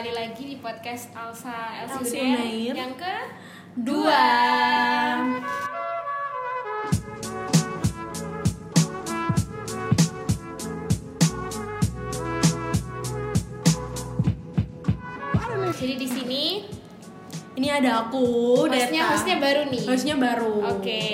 kembali 0.00 0.16
lagi 0.16 0.44
di 0.48 0.56
podcast 0.56 1.12
Alsa. 1.12 1.84
Unair 2.00 2.72
yang 2.72 2.96
ke 2.96 3.16
Dua. 3.76 4.24
Jadi 15.76 15.94
di 16.00 16.08
sini 16.08 16.64
Ini 17.60 17.68
ada 17.76 18.08
aku, 18.08 18.24
hostnya 18.64 18.88
Deta. 19.04 19.12
hostnya 19.12 19.36
baru 19.36 19.60
nih. 19.68 19.82
Hostnya 19.84 20.16
baru. 20.16 20.54
Oke. 20.72 21.04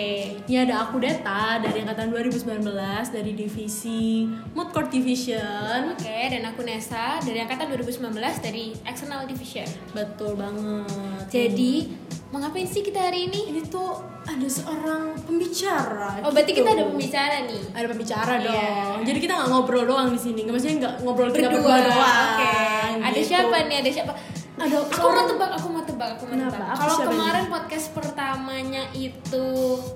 Ini 0.46 0.56
ada 0.62 0.86
aku 0.86 1.02
Deta 1.02 1.58
dari 1.58 1.82
angkatan 1.82 2.06
2019 2.06 2.62
dari 3.10 3.32
divisi 3.34 4.30
Mood 4.54 4.70
Court 4.70 4.86
Division. 4.86 5.90
Oke, 5.90 6.18
dan 6.30 6.46
aku 6.46 6.62
Nesa 6.62 7.18
dari 7.18 7.42
angkatan 7.42 7.66
2019 7.66 7.98
dari 8.38 8.70
External 8.80 9.26
Division. 9.26 9.66
Betul 9.90 10.38
banget. 10.38 11.26
Jadi, 11.26 11.90
mau 12.30 12.38
ngapain 12.38 12.62
sih 12.64 12.78
kita 12.80 13.02
hari 13.02 13.26
ini? 13.26 13.50
ini 13.50 13.66
tuh 13.66 13.98
ada 14.22 14.46
seorang 14.46 15.18
pembicara. 15.20 16.22
Oh, 16.22 16.30
berarti 16.30 16.54
gitu. 16.54 16.62
kita 16.62 16.70
ada 16.72 16.84
pembicara 16.86 17.36
nih. 17.42 17.62
Ada 17.74 17.86
pembicara 17.88 18.32
Iya. 18.32 18.46
dong. 18.46 18.98
Jadi 19.02 19.18
kita 19.18 19.32
nggak 19.34 19.50
ngobrol 19.50 19.82
doang 19.82 20.08
di 20.08 20.20
sini. 20.20 20.46
Maksudnya 20.46 20.76
nggak 20.80 20.94
ngobrol 21.02 21.26
kita 21.28 21.50
Berdua. 21.50 21.74
berdua 21.74 21.78
doang. 21.84 22.30
Oke. 22.32 22.54
Ada 23.02 23.18
gitu. 23.18 23.28
siapa 23.28 23.56
nih? 23.66 23.76
Ada 23.82 23.90
siapa? 23.92 24.12
Ada 24.56 24.76
Aku 24.88 25.06
mau 25.06 25.24
tebak, 25.28 25.50
aku 25.52 25.66
mau 25.68 25.84
tebak, 25.84 26.08
aku 26.16 26.24
mau 26.26 26.48
tebak. 26.48 26.68
Kalau 26.74 26.96
kemarin 27.06 27.44
podcast 27.46 27.86
pertamanya 27.92 28.88
itu 28.92 29.46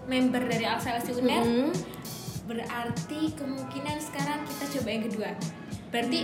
member 0.05 0.42
dari 0.45 0.69
Elsie 0.69 1.16
Uner, 1.16 1.41
Mm-mm. 1.41 1.73
berarti 2.45 3.33
kemungkinan 3.33 3.96
sekarang 3.98 4.45
kita 4.45 4.64
coba 4.77 4.88
yang 4.92 5.05
kedua. 5.09 5.30
Berarti 5.88 6.20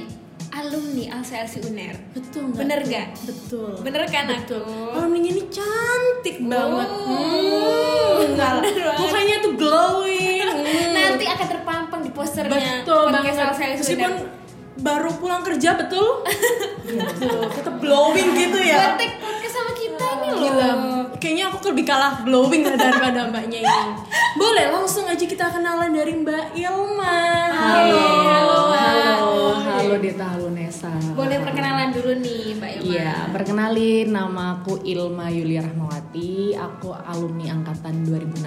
alumni 0.52 1.04
Alsa 1.16 1.34
Elsie 1.42 1.64
Uner. 1.64 1.96
Betul 2.12 2.52
nggak? 2.52 2.60
Bener 2.60 2.78
nggak? 2.84 3.09
Betul. 3.24 3.72
Bener 3.80 4.02
kan 4.06 4.24
Betul. 4.28 4.60
aku? 4.62 4.95
Alumninya 4.95 5.30
ini 5.32 5.45
cantik 5.48 6.37
banget. 6.45 6.88
Oh, 6.93 8.16
Hmm, 8.16 8.32
banget. 8.37 8.73
Mukanya 8.96 9.37
tuh 9.40 9.52
glowing. 9.56 10.45
Hmm. 10.45 10.93
Nanti 10.96 11.24
akan 11.24 11.46
terpampang 11.48 12.00
di 12.00 12.10
posternya 12.12 12.84
betul 12.84 13.09
podcast 13.09 13.38
banget. 13.56 13.80
Meskipun 13.80 14.12
Uner. 14.12 14.45
Baru 14.77 15.10
pulang 15.16 15.43
kerja 15.43 15.77
betul. 15.77 16.24
gitu. 16.87 17.29
Tetap 17.52 17.80
glowing 17.80 18.30
gitu 18.37 18.59
ya. 18.60 18.93
Buat 18.93 19.01
take 19.01 19.16
podcast 19.18 19.55
sama 19.57 19.73
kita 19.73 20.05
ini 20.21 20.29
loh. 20.29 20.41
Gila, 20.41 20.71
kayaknya 21.16 21.45
aku 21.51 21.57
lebih 21.73 21.85
kalah 21.85 22.15
glowing 22.23 22.63
daripada 22.63 23.27
mbaknya 23.29 23.59
ini. 23.65 23.88
Boleh 24.37 24.68
langsung 24.68 25.09
aja 25.09 25.24
kita 25.24 25.49
kenalan 25.49 25.91
dari 25.91 26.13
Mbak 26.13 26.52
Ilma. 26.55 27.18
Halo. 27.51 28.05
Halo, 28.29 28.60
halo, 28.77 29.33
halo 29.57 29.95
Deta, 29.96 30.37
halo 30.37 30.52
Nesa. 30.52 30.93
Boleh 31.16 31.40
perkenalan 31.40 31.88
dulu 31.90 32.13
nih 32.21 32.55
Mbak 32.61 32.71
Ilma. 32.80 32.93
Iya, 32.93 33.13
perkenalin 33.33 34.07
nama 34.13 34.61
aku 34.61 34.85
Ilma 34.85 35.33
Yulia 35.33 35.65
Rahmawati. 35.65 36.52
Aku 36.55 36.93
alumni 36.93 37.57
angkatan 37.57 38.05
2016. 38.05 38.45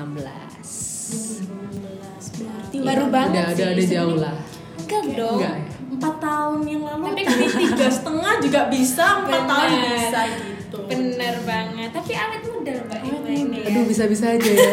Berarti 2.39 2.77
Baru 2.79 3.09
udah 3.09 3.11
banget 3.11 3.33
Udah, 3.33 3.49
sih. 3.49 3.57
udah, 3.57 3.69
udah 3.73 3.87
jauh 3.89 4.17
lah. 4.21 4.35
Enggak 4.79 5.03
dong. 5.17 5.37
Enggak 5.41 5.55
ya? 5.57 5.78
Empat 5.89 6.15
tahun 6.17 6.59
yang 6.63 6.81
lalu 6.83 7.03
Tapi 7.07 7.21
tapi 7.23 7.45
tiga 7.49 7.87
setengah 7.87 8.33
juga 8.39 8.59
bisa 8.67 9.05
empat 9.19 9.41
tahun 9.43 9.69
bisa 9.73 10.19
gitu 10.29 10.77
Bener 10.85 11.35
banget. 11.43 11.89
Tapi 11.91 12.11
awet 12.13 12.41
muda 12.45 12.73
Mbak 12.79 13.01
ini. 13.27 13.57
ya. 13.59 13.67
Aduh, 13.67 13.83
bisa-bisa 13.83 14.25
aja 14.29 14.45
ya. 14.47 14.69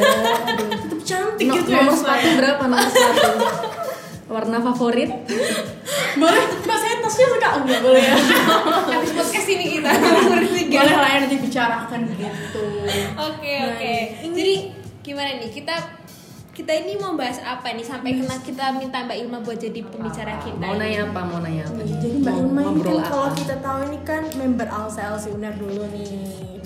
Aduh. 0.46 0.68
tetap 0.76 1.00
cantik 1.02 1.46
No- 1.46 1.56
gitu 1.56 1.68
nomor 1.70 1.88
ya 1.88 1.96
sepatu 1.96 2.28
berapa? 2.34 2.62
Nomor 2.62 2.84
sepatu. 2.86 3.30
Warna 4.26 4.58
favorit? 4.60 5.10
boleh 6.16 6.42
mbak 6.58 6.76
saya 6.76 6.96
tasnya 6.98 7.26
suka 7.28 7.48
oh, 7.50 7.60
nggak 7.62 7.80
boleh 7.80 8.02
ya 8.02 8.16
Habis 8.90 9.12
podcast 9.12 9.48
ini 9.48 9.64
kita 9.70 9.90
nomor 9.94 10.40
tiga. 10.42 10.80
boleh 10.80 10.96
lah 10.96 11.08
ya 11.08 11.18
nanti 11.20 11.36
bicarakan 11.38 12.00
gitu 12.10 12.64
Oke 13.14 13.54
Nah, 13.54 13.68
oke. 13.70 13.94
ini- 14.22 14.32
Jadi 14.34 14.54
gimana 15.02 15.30
nih 15.36 15.50
kita 15.50 15.74
kita 16.56 16.72
ini 16.72 16.96
mau 16.96 17.12
bahas 17.12 17.36
apa 17.44 17.68
nih 17.68 17.84
sampai 17.84 18.16
kena 18.16 18.40
kita 18.40 18.72
minta 18.72 19.04
Mbak 19.04 19.16
Ilma 19.20 19.38
buat 19.44 19.60
jadi 19.60 19.76
pembicara 19.84 20.40
kita. 20.40 20.56
Mau 20.58 20.74
nanya 20.74 21.04
apa? 21.04 21.20
Mau 21.22 21.38
nanya 21.38 21.68
apa? 21.68 21.84
Iya, 21.84 21.96
jadi 22.00 22.16
Mbak 22.16 22.34
Ilma 22.34 22.60
ini 22.64 22.80
kan 22.80 22.96
kalau 23.04 23.28
kita 23.30 23.54
tahu 23.60 23.78
ini 23.84 23.98
kan 24.02 24.22
member 24.34 24.64
Alsa 24.66 25.00
Elsie 25.06 25.30
Uner 25.30 25.52
dulu 25.52 25.84
nih 25.86 26.16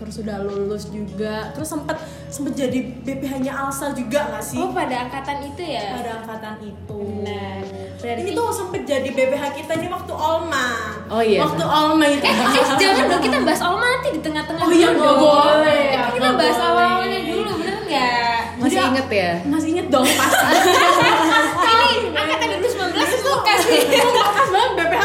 terus 0.00 0.16
sudah 0.16 0.40
lulus 0.40 0.88
juga 0.88 1.52
terus 1.52 1.68
sempat 1.68 2.00
sempat 2.26 2.56
jadi 2.56 2.72
BPH-nya 3.04 3.52
Alsa 3.52 3.92
juga 3.92 4.32
nggak 4.32 4.40
sih 4.40 4.56
Oh 4.56 4.72
pada 4.72 4.96
angkatan 5.04 5.44
itu 5.44 5.60
ya. 5.60 5.92
pada 5.92 6.10
angkatan 6.16 6.54
itu 6.64 6.98
Benar. 7.20 7.60
Berarti 8.00 8.20
ini 8.22 8.30
tuh 8.32 8.48
sempat 8.48 8.82
jadi 8.82 9.04
BPH 9.06 9.42
kita 9.54 9.72
ini 9.76 9.88
waktu 9.88 10.12
Olma 10.14 10.68
Oh 11.04 11.20
iya. 11.20 11.44
waktu 11.44 11.60
Olma 11.62 12.06
itu 12.08 12.24
Eh, 12.24 12.32
eh 12.32 12.64
jangan 12.78 13.04
dong 13.08 13.20
kita 13.20 13.36
bahas 13.44 13.60
Olma 13.60 13.86
nanti 13.90 14.08
di 14.08 14.20
tengah-tengah 14.20 14.64
Oh 14.64 14.72
iya, 14.72 14.88
nggak 14.88 15.16
boleh. 15.18 15.84
Tapi 15.92 16.10
kita 16.16 16.30
bahas 16.32 16.58
awal-awalnya 16.58 17.20
dulu 17.28 17.50
bener 17.58 17.76
nggak? 17.84 18.39
Masih 18.70 18.86
inget 18.86 19.08
ya? 19.10 19.32
masih 19.50 19.68
inget 19.74 19.86
dong 19.90 20.06
pasti 20.06 20.70
Ini 21.90 22.14
angkatan 22.14 22.46
2019 22.62 23.18
itu 23.18 23.32
kasih. 23.42 23.80
Bekas 23.90 24.48
banget 24.54 24.72
BPH 24.78 25.04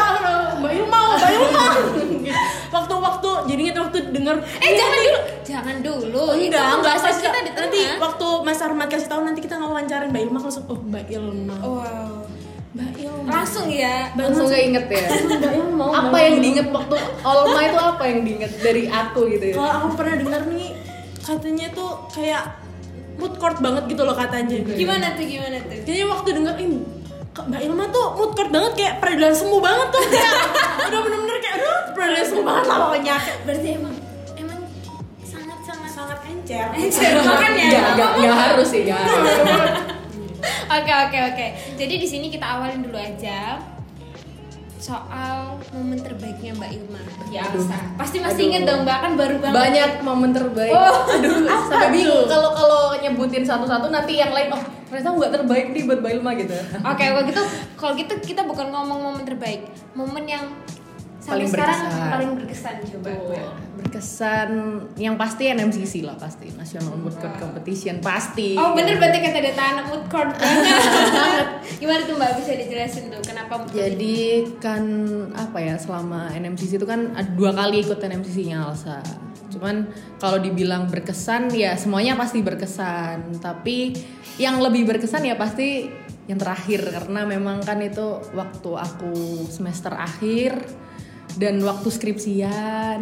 Mbak 0.62 0.72
Ilma, 0.72 1.00
Mbak 1.18 1.30
Ilma. 1.34 1.66
Waktu-waktu 2.70 3.30
jadi 3.50 3.60
inget 3.66 3.76
waktu 3.76 3.98
denger 4.14 4.36
Eh 4.62 4.70
jangan 4.78 4.98
dulu, 5.02 5.20
jangan 5.42 5.76
dulu. 5.82 6.24
itu 6.38 6.54
enggak, 6.54 6.78
enggak 6.78 6.94
pas 7.02 7.16
kita 7.18 7.38
di 7.42 7.50
nanti 7.52 7.80
waktu 7.98 8.26
Mas 8.46 8.60
Armat 8.62 8.86
kasih 8.86 9.08
tahu 9.10 9.20
nanti 9.26 9.40
kita 9.42 9.54
ngawancarain 9.58 10.10
Mbak 10.14 10.22
Ilma 10.30 10.38
langsung 10.46 10.64
oh 10.70 10.78
Mbak 10.78 11.06
Ilma. 11.10 11.56
Wow. 11.58 12.14
Mbak 12.76 12.94
Ilma. 13.02 13.28
Langsung 13.34 13.66
ya. 13.66 13.96
Langsung 14.14 14.46
gak 14.46 14.62
inget 14.62 14.86
ya? 14.86 15.06
Mbak 15.10 15.52
Ilma. 15.58 15.86
apa 15.90 16.16
yang 16.22 16.36
diinget 16.38 16.68
waktu 16.70 16.94
Olma 17.26 17.60
itu 17.66 17.78
apa 17.82 18.02
yang 18.06 18.20
diinget 18.22 18.52
dari 18.62 18.84
aku 18.86 19.20
gitu 19.34 19.44
ya? 19.50 19.54
Kalau 19.58 19.72
aku 19.82 19.88
pernah 19.98 20.14
dengar 20.22 20.42
nih 20.46 20.70
katanya 21.26 21.66
tuh 21.74 21.90
kayak 22.14 22.44
mood 23.16 23.34
court 23.40 23.58
banget 23.60 23.84
gitu 23.88 24.02
loh 24.04 24.16
katanya. 24.16 24.56
Gimana 24.62 25.16
tuh 25.16 25.24
gimana 25.24 25.56
tuh? 25.64 25.78
Jadi 25.84 26.00
waktu 26.04 26.28
denger 26.36 26.56
ini 26.60 26.78
Mbak 27.36 27.60
Ilma 27.68 27.84
tuh 27.92 28.06
mood 28.16 28.32
court 28.32 28.48
banget 28.48 28.72
kayak 28.80 28.94
peradilan 29.04 29.34
semu 29.36 29.60
banget 29.60 29.88
tuh 29.92 30.02
kayak 30.08 30.32
udah 30.88 31.00
bener-bener 31.04 31.36
kayak 31.44 31.54
aduh 31.60 31.78
peradilan 31.92 32.24
semu 32.24 32.42
banget 32.48 32.64
lah 32.64 32.76
pokoknya 32.88 33.16
Berarti 33.44 33.68
emang 33.76 33.94
emang 34.40 34.60
sangat 35.20 35.58
sangat 35.60 35.90
sangat 35.92 36.18
encer 36.24 36.66
Encer, 36.72 37.12
makanya. 37.28 37.66
Gak, 37.68 37.88
gak, 37.92 38.10
gak 38.24 38.36
harus 38.40 38.68
sih, 38.72 38.82
harus. 38.88 39.36
Oke 40.66 40.92
oke 40.92 41.18
oke. 41.34 41.46
Jadi 41.74 41.94
di 41.98 42.06
sini 42.06 42.26
kita 42.30 42.46
awalin 42.46 42.82
dulu 42.82 42.94
aja 42.98 43.58
soal 44.76 45.56
momen 45.72 45.98
terbaiknya 46.00 46.52
Mbak 46.56 46.70
Ilma 46.72 47.00
Aduh. 47.00 47.60
Alsa. 47.60 47.78
Pasti 47.96 48.16
masih 48.20 48.42
Aduh. 48.44 48.48
inget 48.52 48.62
dong 48.68 48.80
Mbak 48.84 48.98
kan 49.00 49.12
baru 49.16 49.34
banget. 49.40 49.56
Banyak 49.56 49.90
momen 50.04 50.30
terbaik. 50.32 50.72
Oh, 50.72 50.94
aduh, 51.08 51.34
apa 51.48 51.64
sampai 51.68 51.90
bingung 51.92 52.24
kalau 52.28 52.50
kalau 52.52 52.82
nyebutin 53.00 53.44
satu-satu 53.44 53.88
nanti 53.88 54.20
yang 54.20 54.32
lain 54.32 54.52
oh 54.52 54.62
ternyata 54.86 55.08
nggak 55.18 55.32
terbaik 55.42 55.66
nih 55.74 55.82
buat 55.88 55.98
Mbak 56.04 56.12
Ilma 56.20 56.30
gitu. 56.38 56.56
Oke, 56.84 57.04
kalau 57.08 57.22
gitu 57.26 57.42
kalau 57.74 57.92
gitu 57.96 58.14
kita 58.22 58.42
bukan 58.44 58.66
ngomong 58.70 58.98
momen 59.12 59.24
terbaik, 59.26 59.66
momen 59.92 60.24
yang 60.28 60.44
Paling 61.26 61.48
sekarang 61.50 61.78
berkesan. 61.82 62.10
paling 62.14 62.30
berkesan 62.38 62.74
coba. 62.86 63.10
Tuh, 63.10 63.50
berkesan 63.82 64.50
yang 64.94 65.14
pasti 65.18 65.42
NMCC 65.50 66.06
lah 66.06 66.14
pasti 66.14 66.54
National 66.54 66.94
Mood 66.94 67.18
Court 67.18 67.36
Competition 67.42 67.98
pasti. 67.98 68.54
Oh 68.54 68.78
bener 68.78 68.96
berarti 69.02 69.18
kata 69.18 69.38
Deta 69.42 69.64
anak 69.74 69.86
mood 69.90 70.04
court 70.06 70.32
banget. 70.38 70.82
Gimana 71.82 72.00
tuh 72.06 72.14
Mbak 72.14 72.30
bisa 72.38 72.52
dijelasin 72.54 73.10
tuh 73.10 73.20
kenapa 73.26 73.58
mood 73.58 73.68
court? 73.74 73.82
Jadi 73.82 74.18
kan 74.62 74.84
apa 75.34 75.58
ya 75.58 75.74
selama 75.76 76.30
NMCC 76.30 76.78
itu 76.78 76.86
kan 76.86 77.12
ada 77.18 77.30
dua 77.34 77.50
kali 77.50 77.82
ikut 77.82 77.98
NMCC-nya 77.98 78.62
Alsa. 78.62 79.02
Cuman 79.50 79.90
kalau 80.22 80.38
dibilang 80.38 80.86
berkesan 80.86 81.50
ya 81.50 81.74
semuanya 81.74 82.14
pasti 82.14 82.38
berkesan. 82.40 83.42
Tapi 83.42 83.98
yang 84.38 84.62
lebih 84.62 84.86
berkesan 84.86 85.26
ya 85.26 85.34
pasti 85.34 85.90
yang 86.26 86.38
terakhir 86.42 86.82
karena 86.90 87.22
memang 87.22 87.62
kan 87.62 87.78
itu 87.78 88.18
waktu 88.34 88.70
aku 88.74 89.46
semester 89.46 89.94
akhir 89.94 90.85
dan 91.36 91.60
waktu 91.60 91.88
skripsian 91.92 93.00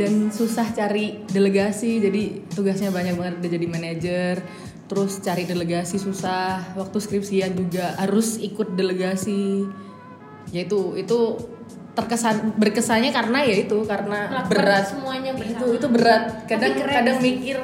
dan 0.00 0.12
susah 0.32 0.64
cari 0.72 1.20
delegasi 1.28 2.00
jadi 2.00 2.48
tugasnya 2.48 2.88
banyak 2.88 3.14
banget 3.14 3.34
udah 3.44 3.50
jadi 3.50 3.66
manajer 3.68 4.34
terus 4.88 5.20
cari 5.20 5.44
delegasi 5.44 6.00
susah 6.00 6.72
waktu 6.80 6.96
skripsian 6.96 7.52
juga 7.52 7.92
harus 8.00 8.40
ikut 8.40 8.72
delegasi 8.72 9.68
ya 10.48 10.64
itu 10.64 11.36
terkesan 11.92 12.56
berkesannya 12.56 13.12
karena 13.12 13.44
ya 13.44 13.54
itu 13.68 13.84
karena 13.84 14.18
Melakukan 14.32 14.48
berat 14.48 14.84
semuanya 14.88 15.32
bersama. 15.36 15.52
itu 15.60 15.66
itu 15.76 15.86
berat 15.92 16.22
kadang 16.48 16.72
kadang 16.78 17.18
sih. 17.20 17.34
mikir 17.36 17.58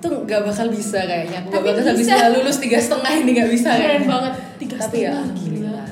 itu 0.00 0.08
nggak 0.08 0.40
bakal 0.48 0.66
bisa 0.72 0.98
kayaknya 1.04 1.38
aku 1.44 1.48
nggak 1.52 1.62
bakal 1.76 1.94
bisa. 1.94 2.14
bisa. 2.16 2.32
lulus 2.34 2.56
tiga 2.56 2.78
setengah 2.80 3.12
ini 3.20 3.30
nggak 3.36 3.50
bisa 3.52 3.68
keren 3.76 3.84
kayaknya. 3.84 4.08
banget 4.08 4.34
tiga 4.58 4.76
tapi 4.80 4.96
ya 4.98 5.10
alhamdulillah 5.12 5.86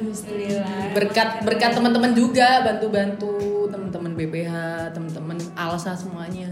Alhamdulillah. 0.00 0.79
Berkat 0.90 1.28
berkat 1.40 1.70
teman-teman 1.72 2.12
juga 2.12 2.62
bantu-bantu 2.62 3.32
teman-teman 3.66 4.12
BPH 4.14 4.52
teman-teman 4.90 5.36
Alsa 5.54 5.94
semuanya 5.94 6.50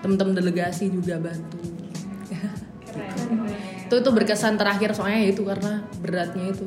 teman-teman 0.00 0.34
delegasi 0.34 0.88
juga 0.88 1.18
bantu 1.18 1.58
Keren, 2.28 3.04
keren. 3.04 3.84
itu 3.84 3.94
itu 3.94 4.10
berkesan 4.10 4.56
terakhir 4.56 4.90
soalnya 4.92 5.20
ya 5.20 5.28
itu 5.30 5.42
karena 5.42 5.72
beratnya 5.98 6.50
itu 6.50 6.66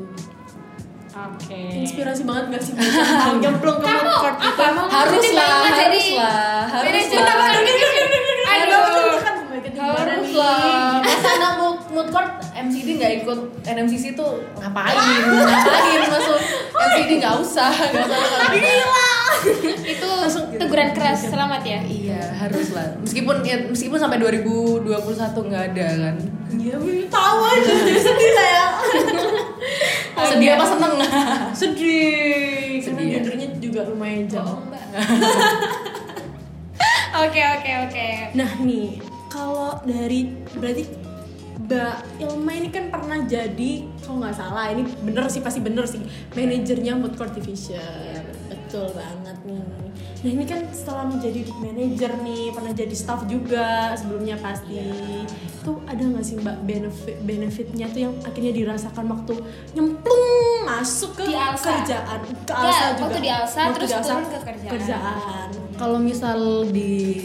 Oke. 1.12 1.60
Inspirasi 1.78 2.24
banget 2.24 2.46
gak 2.50 2.64
sih 2.64 2.74
nyemplung 3.44 3.78
ke 3.78 3.86
Kamu 3.86 4.10
apa 4.32 4.66
mau 4.72 4.88
Harus 4.88 5.20
jadi 5.20 5.30
lah, 5.36 5.52
Mbak 5.60 5.72
jadi 5.76 6.00
harus 6.00 6.08
lah, 6.16 6.64
harus 6.72 6.88
manajer 6.88 7.20
lah. 7.20 7.36
apa 7.36 7.46
division? 7.60 8.06
Aduh. 8.42 9.20
kan 9.20 9.36
marketing 9.44 9.74
barang 9.76 10.08
Harus 10.08 10.24
nih. 10.24 10.34
lah. 10.34 10.94
Masa 11.04 11.30
anak 11.36 11.54
mood, 11.92 12.08
court 12.10 12.32
MCD 12.54 12.88
nggak 12.96 13.12
ikut 13.22 13.40
NMCC 13.62 14.06
tuh 14.16 14.32
ngapain? 14.56 14.96
ngapain 15.52 16.02
masuk 16.08 16.40
MCD 16.82 17.12
nggak 17.22 17.36
usah. 17.42 17.72
Nggak 17.72 18.08
usah 18.10 18.42
Gila. 18.54 19.10
Itu 19.86 20.10
teguran 20.58 20.90
keras 20.94 21.20
selamat 21.30 21.62
ya. 21.66 21.80
Iya 21.86 22.24
harus 22.42 22.68
lah. 22.74 22.98
Meskipun 23.06 23.36
ya, 23.46 23.58
meskipun 23.70 24.00
sampai 24.02 24.18
2021 24.18 24.90
nggak 25.50 25.64
ada 25.74 25.88
kan. 25.94 26.16
Iya, 26.52 26.76
tahu 27.08 27.40
aja 27.46 27.72
jadi 27.86 28.02
sedih 28.02 28.32
saya. 28.34 28.66
Sedih 30.22 30.54
apa 30.54 30.66
seneng? 30.68 30.94
Sedih. 31.56 32.78
Sedih 32.78 33.06
ya? 33.10 33.14
gendernya 33.20 33.48
juga 33.58 33.90
lumayan 33.90 34.30
jauh. 34.30 34.60
Mbak. 34.70 34.86
Oke 37.12 37.44
oke 37.44 37.72
oke. 37.86 38.08
Nah 38.40 38.52
nih, 38.64 39.04
kalau 39.28 39.78
dari 39.84 40.32
berarti 40.56 40.88
Mbak 41.62 41.96
Ilma 42.20 42.52
ini 42.54 42.70
kan 42.70 42.88
pernah 42.88 43.20
jadi 43.22 43.72
kalau 44.00 44.20
nggak 44.20 44.36
salah 44.36 44.70
ini 44.70 44.84
bener 45.02 45.26
sih 45.28 45.40
pasti 45.40 45.60
bener 45.60 45.84
sih 45.84 46.00
manajernya 46.32 46.96
Mood 46.96 47.16
Court 47.16 47.32
Division. 47.32 48.24
Betul 48.48 48.92
banget 48.92 49.38
nih. 49.44 49.64
Nah 50.22 50.30
ini 50.30 50.46
kan 50.46 50.62
setelah 50.70 51.10
menjadi 51.10 51.42
manajer 51.58 52.12
nih 52.22 52.54
pernah 52.54 52.72
jadi 52.72 52.94
staff 52.94 53.26
juga 53.26 53.92
sebelumnya 53.96 54.38
pasti. 54.38 54.78
Itu 55.62 55.82
ada 55.84 55.98
nggak 56.00 56.22
sih 56.22 56.36
Mbak 56.38 56.58
benefit 56.62 57.18
benefitnya 57.22 57.86
tuh 57.88 58.02
yang 58.02 58.14
akhirnya 58.22 58.52
dirasakan 58.52 59.06
waktu 59.08 59.34
nyemplung 59.74 60.26
masuk 60.64 61.18
ke 61.18 61.24
Di 61.26 61.36
kerjaan? 61.36 62.20
Ke 62.44 62.54
Nggak, 62.54 62.58
Alsa 62.62 62.86
juga? 62.88 63.02
waktu 63.02 63.20
di 63.20 63.30
Alsa, 63.30 63.60
Waktu 63.60 63.76
terus 63.76 63.90
di 63.90 63.96
Alsa, 63.98 64.12
turun 64.12 64.26
ke 64.26 64.40
kerjaan. 64.42 64.72
kerjaan. 64.72 65.50
Kalau 65.82 65.98
misal 65.98 66.70
di 66.70 67.18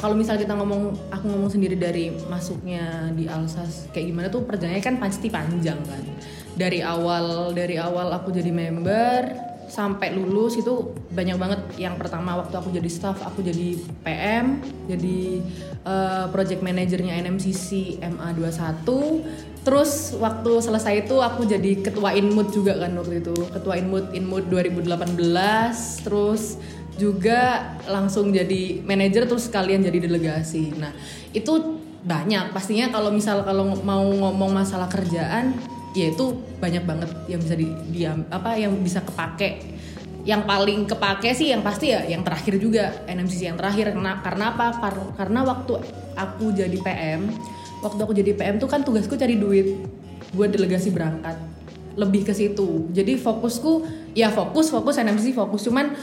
kalau 0.00 0.16
misal 0.16 0.40
kita 0.40 0.56
ngomong 0.56 0.96
aku 1.12 1.28
ngomong 1.28 1.52
sendiri 1.52 1.76
dari 1.76 2.08
masuknya 2.32 3.12
di 3.12 3.28
Alsas 3.28 3.84
kayak 3.92 4.06
gimana 4.08 4.26
tuh 4.32 4.48
perjalanannya 4.48 4.80
kan 4.80 4.96
pasti 4.96 5.28
panjang 5.28 5.76
kan. 5.84 6.00
Dari 6.56 6.80
awal 6.80 7.52
dari 7.52 7.76
awal 7.76 8.08
aku 8.16 8.32
jadi 8.32 8.48
member 8.48 9.28
sampai 9.68 10.16
lulus 10.16 10.56
itu 10.56 10.96
banyak 11.12 11.36
banget. 11.36 11.60
Yang 11.76 12.00
pertama 12.00 12.40
waktu 12.40 12.56
aku 12.56 12.72
jadi 12.72 12.88
staff 12.88 13.20
aku 13.20 13.44
jadi 13.44 13.76
PM 14.00 14.64
jadi 14.88 15.44
eh, 15.84 16.26
project 16.32 16.64
manajernya 16.64 17.12
NMCC 17.12 18.00
MA21 18.00 18.88
terus 19.68 20.16
waktu 20.16 20.64
selesai 20.64 21.04
itu 21.04 21.20
aku 21.20 21.44
jadi 21.44 21.84
ketua 21.84 22.16
Inmood 22.16 22.56
juga 22.56 22.72
kan 22.80 22.96
waktu 22.96 23.20
itu. 23.20 23.36
Ketua 23.52 23.76
Inmood 23.76 24.16
Inmood 24.16 24.48
2018 24.48 26.08
terus 26.08 26.56
juga 26.98 27.72
langsung 27.86 28.34
jadi 28.34 28.82
manajer 28.82 29.24
terus 29.30 29.46
sekalian 29.46 29.86
jadi 29.86 30.10
delegasi. 30.10 30.74
Nah, 30.74 30.90
itu 31.30 31.78
banyak. 32.02 32.50
Pastinya 32.50 32.90
kalau 32.90 33.14
misal 33.14 33.46
kalau 33.46 33.78
mau 33.80 34.02
ngomong 34.02 34.50
masalah 34.50 34.90
kerjaan 34.90 35.54
ya 35.96 36.12
itu 36.12 36.36
banyak 36.60 36.84
banget 36.84 37.10
yang 37.26 37.40
bisa 37.40 37.54
di, 37.56 37.66
diam 37.94 38.26
apa 38.28 38.58
yang 38.58 38.74
bisa 38.82 39.00
kepake. 39.02 39.78
Yang 40.26 40.42
paling 40.44 40.80
kepake 40.84 41.30
sih 41.32 41.54
yang 41.54 41.64
pasti 41.64 41.94
ya 41.94 42.04
yang 42.04 42.20
terakhir 42.20 42.60
juga 42.60 42.92
NMCC 43.08 43.54
yang 43.54 43.58
terakhir. 43.58 43.94
Karena 43.94 44.20
karena 44.20 44.44
apa? 44.52 44.66
Kar- 44.76 45.12
karena 45.16 45.40
waktu 45.46 45.72
aku 46.18 46.52
jadi 46.52 46.78
PM 46.82 47.32
waktu 47.78 48.00
aku 48.02 48.12
jadi 48.12 48.34
PM 48.34 48.58
tuh 48.58 48.66
kan 48.66 48.82
tugasku 48.82 49.14
cari 49.14 49.38
duit 49.38 49.78
buat 50.34 50.50
delegasi 50.50 50.90
berangkat. 50.92 51.38
Lebih 51.98 52.30
ke 52.30 52.34
situ. 52.36 52.90
Jadi 52.94 53.18
fokusku 53.18 53.86
ya 54.14 54.30
fokus 54.30 54.70
fokus 54.70 55.00
NMCC 55.00 55.34
fokus. 55.34 55.66
Cuman 55.66 55.94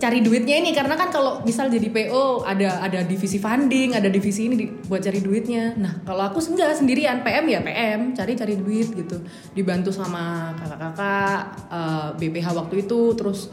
cari 0.00 0.20
duitnya 0.24 0.56
ini. 0.60 0.70
Karena 0.72 0.96
kan 0.96 1.12
kalau 1.12 1.44
misal 1.44 1.68
jadi 1.68 1.88
PO 1.88 2.44
ada 2.44 2.84
ada 2.84 3.00
divisi 3.04 3.36
funding 3.36 3.96
ada 3.96 4.08
divisi 4.08 4.48
ini 4.48 4.68
buat 4.88 5.04
cari 5.04 5.20
duitnya. 5.20 5.76
Nah 5.76 6.02
kalau 6.04 6.28
aku 6.28 6.40
enggak 6.52 6.76
sendirian. 6.76 7.22
PM 7.22 7.46
ya 7.52 7.60
PM 7.60 8.16
cari 8.16 8.32
cari 8.34 8.54
duit 8.56 8.88
gitu. 8.96 9.20
Dibantu 9.52 9.92
sama 9.92 10.54
kakak-kakak 10.56 11.40
eh, 11.68 12.08
BPH 12.16 12.46
waktu 12.56 12.74
itu. 12.88 13.14
Terus 13.14 13.52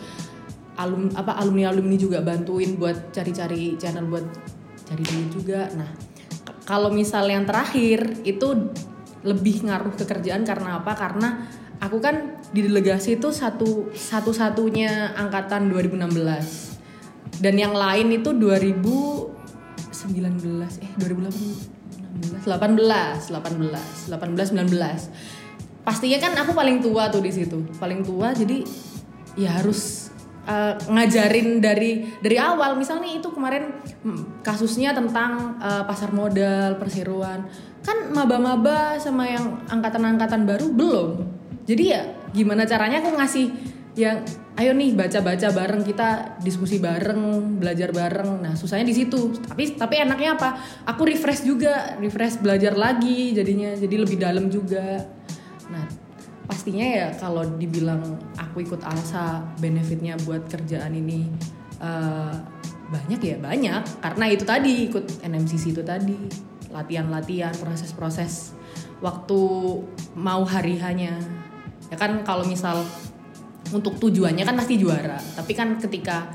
alum 0.78 1.10
apa 1.18 1.34
alumni 1.42 1.74
alumni 1.74 1.98
juga 1.98 2.22
bantuin 2.22 2.78
buat 2.78 3.10
cari-cari 3.10 3.76
channel 3.82 4.06
buat 4.06 4.26
cari 4.88 5.04
duit 5.04 5.30
juga. 5.34 5.68
Nah 5.74 5.90
kalau 6.64 6.92
misal 6.92 7.28
yang 7.28 7.48
terakhir 7.48 8.24
itu 8.28 8.72
lebih 9.26 9.68
ngaruh 9.68 9.96
ke 9.98 10.06
kerjaan 10.08 10.46
karena 10.48 10.80
apa? 10.80 10.94
Karena 10.94 11.30
aku 11.78 11.98
kan 12.02 12.42
di 12.50 12.66
delegasi 12.66 13.22
itu 13.22 13.30
satu 13.30 13.94
satu 13.94 14.34
satunya 14.34 15.14
angkatan 15.14 15.70
2016 15.70 17.42
dan 17.44 17.56
yang 17.56 17.74
lain 17.76 18.18
itu 18.18 18.34
2019 18.34 19.30
eh 20.82 20.92
2018 20.98 22.46
18 22.46 22.50
18 22.50 23.30
18 23.30 23.38
19 24.10 25.86
pastinya 25.86 26.18
kan 26.20 26.34
aku 26.36 26.52
paling 26.58 26.82
tua 26.82 27.14
tuh 27.14 27.22
di 27.22 27.32
situ 27.32 27.62
paling 27.78 28.02
tua 28.02 28.34
jadi 28.34 28.66
ya 29.38 29.62
harus 29.62 30.10
uh, 30.48 30.74
ngajarin 30.90 31.62
dari 31.62 32.10
dari 32.24 32.38
awal. 32.42 32.74
Misalnya 32.80 33.14
itu 33.14 33.30
kemarin 33.30 33.70
hmm, 34.02 34.42
kasusnya 34.42 34.96
tentang 34.98 35.62
uh, 35.62 35.86
pasar 35.86 36.10
modal 36.16 36.82
perseroan. 36.82 37.46
Kan 37.86 38.12
maba-maba 38.16 38.98
sama 38.98 39.30
yang 39.30 39.62
angkatan-angkatan 39.70 40.50
baru 40.50 40.68
belum 40.74 41.37
jadi 41.68 41.84
ya 41.84 42.02
gimana 42.32 42.64
caranya 42.64 43.04
aku 43.04 43.12
ngasih 43.20 43.52
yang 43.98 44.24
ayo 44.62 44.78
nih 44.78 44.94
baca-baca 44.94 45.50
bareng 45.52 45.82
kita 45.82 46.40
diskusi 46.40 46.78
bareng 46.78 47.58
belajar 47.60 47.90
bareng. 47.90 48.46
Nah 48.46 48.54
susahnya 48.54 48.86
di 48.88 48.96
situ. 48.96 49.36
Tapi 49.36 49.76
tapi 49.76 50.00
enaknya 50.00 50.38
apa? 50.38 50.50
Aku 50.86 51.04
refresh 51.04 51.44
juga 51.44 51.98
refresh 52.00 52.40
belajar 52.40 52.78
lagi 52.78 53.34
jadinya 53.34 53.74
jadi 53.74 53.96
lebih 53.98 54.18
dalam 54.22 54.48
juga. 54.54 55.02
Nah 55.74 55.86
pastinya 56.46 56.86
ya 56.88 57.08
kalau 57.20 57.44
dibilang 57.58 58.22
aku 58.38 58.64
ikut 58.64 58.86
alsa 58.86 59.44
benefitnya 59.60 60.16
buat 60.24 60.46
kerjaan 60.46 60.94
ini 60.94 61.28
eh, 61.82 62.34
banyak 62.88 63.20
ya 63.20 63.38
banyak. 63.42 63.82
Karena 64.00 64.26
itu 64.30 64.46
tadi 64.46 64.88
ikut 64.88 65.26
NMCC 65.26 65.74
itu 65.74 65.84
tadi. 65.84 66.16
Latihan-latihan 66.70 67.58
proses-proses 67.58 68.54
waktu 69.02 69.42
mau 70.14 70.46
hari 70.46 70.78
hanya 70.78 71.18
ya 71.88 71.96
kan 71.96 72.22
kalau 72.22 72.44
misal 72.44 72.84
untuk 73.68 73.96
tujuannya 73.98 74.42
kan 74.42 74.56
pasti 74.56 74.76
juara. 74.76 75.16
Tapi 75.16 75.52
kan 75.52 75.76
ketika 75.78 76.32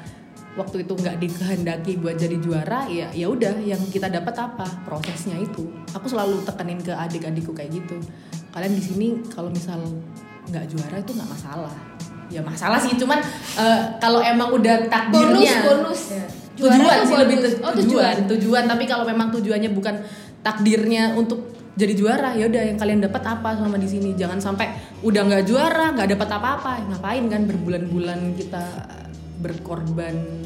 waktu 0.53 0.85
itu 0.85 0.93
nggak 0.93 1.17
dikehendaki 1.17 1.97
buat 1.97 2.13
jadi 2.15 2.37
juara 2.37 2.85
ya 2.85 3.09
ya 3.11 3.25
udah 3.27 3.57
yang 3.59 3.81
kita 3.87 4.07
dapat 4.07 4.37
apa? 4.37 4.69
Prosesnya 4.83 5.37
itu. 5.37 5.65
Aku 5.91 6.07
selalu 6.07 6.41
tekenin 6.43 6.77
ke 6.79 6.93
adik-adikku 6.93 7.53
kayak 7.53 7.73
gitu. 7.73 7.97
Kalian 8.51 8.73
di 8.73 8.83
sini 8.83 9.07
kalau 9.29 9.49
misal 9.49 9.81
nggak 10.45 10.65
juara 10.69 10.97
itu 10.99 11.13
nggak 11.13 11.31
masalah. 11.31 11.73
Ya 12.29 12.41
masalah 12.41 12.77
sih 12.77 12.97
cuman 12.97 13.21
eh, 13.57 13.81
kalau 13.97 14.21
emang 14.21 14.53
udah 14.53 14.89
takdirnya 14.89 15.53
bonus 15.63 16.13
Ya. 16.13 16.25
Juara 16.53 16.77
tujuan 16.77 16.99
sih 17.03 17.17
lebih 17.17 17.37
bonus. 17.39 17.49
tu- 17.51 17.63
Oh, 17.63 17.73
tujuan 17.75 18.17
tujuan. 18.29 18.65
Tapi 18.67 18.85
kalau 18.85 19.05
memang 19.05 19.33
tujuannya 19.33 19.73
bukan 19.73 20.05
takdirnya 20.43 21.13
untuk 21.15 21.49
jadi 21.73 21.93
juara 21.97 22.31
ya 22.37 22.49
udah 22.49 22.63
yang 22.69 22.79
kalian 22.79 23.01
dapat 23.01 23.23
apa 23.25 23.57
selama 23.57 23.81
di 23.81 23.89
sini 23.89 24.11
jangan 24.13 24.39
sampai 24.41 24.73
udah 25.01 25.23
nggak 25.25 25.45
juara 25.49 25.97
nggak 25.97 26.09
dapat 26.19 26.29
apa-apa 26.29 26.73
ngapain 26.93 27.25
kan 27.33 27.43
berbulan-bulan 27.49 28.37
kita 28.37 28.65
berkorban 29.41 30.45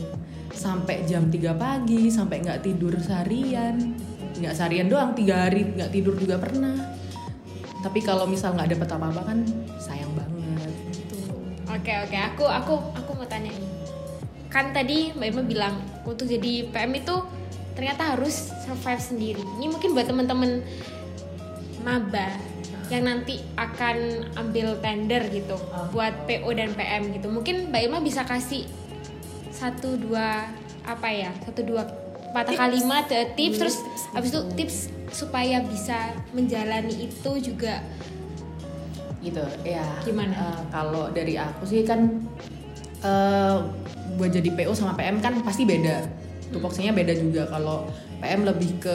sampai 0.55 1.05
jam 1.05 1.29
3 1.29 1.53
pagi 1.59 2.09
sampai 2.09 2.47
nggak 2.47 2.61
tidur 2.63 2.95
seharian 2.97 3.95
nggak 4.39 4.55
seharian 4.55 4.87
doang 4.87 5.13
tiga 5.19 5.51
hari 5.51 5.67
nggak 5.67 5.91
tidur 5.91 6.15
juga 6.15 6.39
pernah 6.39 6.97
tapi 7.87 8.03
kalau 8.03 8.27
misal 8.27 8.51
nggak 8.59 8.75
dapat 8.75 8.89
apa-apa 8.99 9.23
kan 9.31 9.39
sayang 9.79 10.11
banget. 10.19 10.73
Oke 11.71 11.93
oke, 12.03 12.19
aku 12.19 12.45
aku 12.51 12.75
aku 12.99 13.11
mau 13.15 13.27
tanya 13.31 13.55
nih. 13.55 13.71
Kan 14.51 14.75
tadi 14.75 15.15
Mbak 15.15 15.27
Irma 15.31 15.43
bilang 15.47 15.75
untuk 16.03 16.27
jadi 16.27 16.67
PM 16.67 16.99
itu 16.99 17.15
ternyata 17.79 18.19
harus 18.19 18.51
survive 18.67 18.99
sendiri. 18.99 19.43
Ini 19.61 19.71
mungkin 19.71 19.95
buat 19.95 20.11
teman-teman 20.11 20.67
maba 21.87 22.35
yang 22.91 23.07
nanti 23.07 23.43
akan 23.55 24.27
ambil 24.35 24.75
tender 24.83 25.23
gitu 25.31 25.55
buat 25.95 26.15
PO 26.27 26.51
dan 26.55 26.75
PM 26.75 27.15
gitu. 27.15 27.31
Mungkin 27.31 27.71
Mbak 27.71 27.81
Irma 27.87 27.99
bisa 28.03 28.27
kasih 28.27 28.67
satu 29.55 29.95
dua 29.95 30.51
apa 30.87 31.09
ya 31.11 31.31
satu 31.43 31.63
dua 31.67 31.83
patah 32.31 32.53
Tips. 32.53 32.61
kalimat 32.61 33.07
eh, 33.11 33.27
tips 33.35 33.57
terus 33.59 33.77
tips 33.81 34.03
habis 34.13 34.31
itu 34.31 34.41
tips 34.55 34.77
supaya 35.11 35.65
bisa 35.65 36.13
menjalani 36.37 37.09
itu 37.09 37.31
juga 37.41 37.81
gitu 39.25 39.43
ya 39.65 39.83
Gimana? 40.05 40.31
eh, 40.37 40.61
kalau 40.71 41.09
dari 41.11 41.35
aku 41.41 41.65
sih 41.65 41.83
kan 41.83 42.21
eh 43.03 43.57
buat 44.21 44.31
jadi 44.31 44.53
PO 44.53 44.73
sama 44.77 44.93
PM 44.95 45.19
kan 45.25 45.41
pasti 45.43 45.65
beda 45.65 46.07
tupoksinya 46.53 46.93
beda 46.95 47.17
juga 47.17 47.49
kalau 47.51 47.89
PM 48.21 48.45
lebih 48.47 48.77
ke 48.79 48.95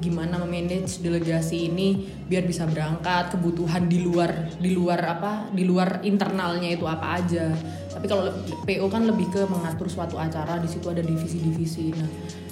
gimana 0.00 0.40
memanage 0.40 1.04
delegasi 1.04 1.68
ini 1.68 2.08
biar 2.26 2.48
bisa 2.48 2.64
berangkat 2.64 3.36
kebutuhan 3.36 3.86
di 3.86 4.00
luar 4.00 4.48
di 4.56 4.72
luar 4.72 5.00
apa 5.20 5.32
di 5.52 5.68
luar 5.68 6.00
internalnya 6.02 6.72
itu 6.72 6.88
apa 6.88 7.20
aja. 7.20 7.52
Tapi 7.92 8.06
kalau 8.08 8.32
PO 8.64 8.86
kan 8.88 9.04
lebih 9.04 9.28
ke 9.28 9.44
mengatur 9.44 9.86
suatu 9.92 10.16
acara 10.16 10.56
di 10.56 10.66
situ 10.66 10.88
ada 10.88 11.04
divisi-divisi. 11.04 11.92
Nah 11.92 12.08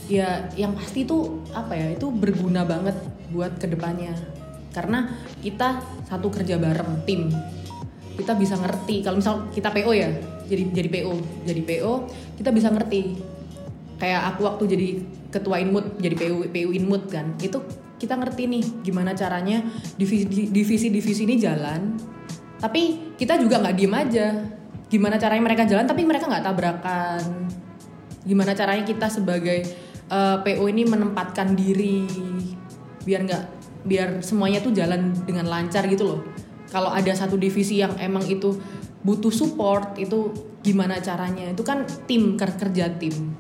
ya 0.09 0.49
yang 0.55 0.77
pasti 0.77 1.09
itu 1.09 1.43
apa 1.57 1.73
ya 1.73 1.97
itu 1.97 2.13
berguna 2.13 2.69
banget 2.69 2.95
buat 3.33 3.57
ke 3.57 3.67
depannya. 3.67 4.13
Karena 4.71 5.09
kita 5.41 5.81
satu 6.07 6.29
kerja 6.29 6.61
bareng 6.61 7.03
tim. 7.09 7.33
Kita 8.15 8.37
bisa 8.37 8.61
ngerti 8.61 9.01
kalau 9.01 9.17
misal 9.19 9.49
kita 9.55 9.73
PO 9.73 9.91
ya 9.97 10.11
jadi 10.49 10.65
jadi 10.73 10.89
PO 10.89 11.13
jadi 11.45 11.61
PO 11.65 11.93
kita 12.37 12.51
bisa 12.53 12.69
ngerti. 12.69 13.17
Kayak 13.99 14.35
aku 14.35 14.47
waktu 14.47 14.65
jadi 14.71 14.89
ketua 15.29 15.61
inmut 15.61 16.01
jadi 16.01 16.17
PU 16.17 16.49
PU 16.49 16.71
inmut 16.73 17.09
kan. 17.13 17.37
Itu 17.41 17.65
kita 17.99 18.15
ngerti 18.17 18.49
nih 18.49 18.65
gimana 18.87 19.13
caranya 19.13 19.61
divisi 19.99 20.89
divisi 20.89 21.23
ini 21.27 21.37
jalan. 21.37 21.99
Tapi 22.59 23.15
kita 23.15 23.39
juga 23.39 23.63
nggak 23.63 23.77
diem 23.77 23.95
aja. 23.95 24.27
Gimana 24.89 25.21
caranya 25.21 25.45
mereka 25.45 25.69
jalan 25.69 25.85
tapi 25.85 26.03
mereka 26.09 26.27
nggak 26.27 26.45
tabrakan. 26.45 27.23
Gimana 28.25 28.57
caranya 28.57 28.85
kita 28.89 29.07
sebagai 29.13 29.69
eh, 30.09 30.37
PO 30.43 30.65
ini 30.69 30.83
menempatkan 30.89 31.53
diri 31.53 32.09
biar 33.05 33.21
nggak 33.25 33.45
biar 33.89 34.09
semuanya 34.21 34.61
tuh 34.61 34.73
jalan 34.75 35.13
dengan 35.29 35.47
lancar 35.49 35.85
gitu 35.87 36.05
loh. 36.17 36.21
Kalau 36.69 36.93
ada 36.93 37.13
satu 37.17 37.41
divisi 37.41 37.81
yang 37.81 37.97
emang 37.97 38.25
itu 38.29 38.53
butuh 39.01 39.33
support 39.33 39.97
itu 39.97 40.33
gimana 40.61 41.01
caranya? 41.01 41.49
Itu 41.53 41.65
kan 41.65 41.89
tim 42.05 42.37
ker- 42.37 42.57
kerja 42.61 42.93
tim 43.01 43.33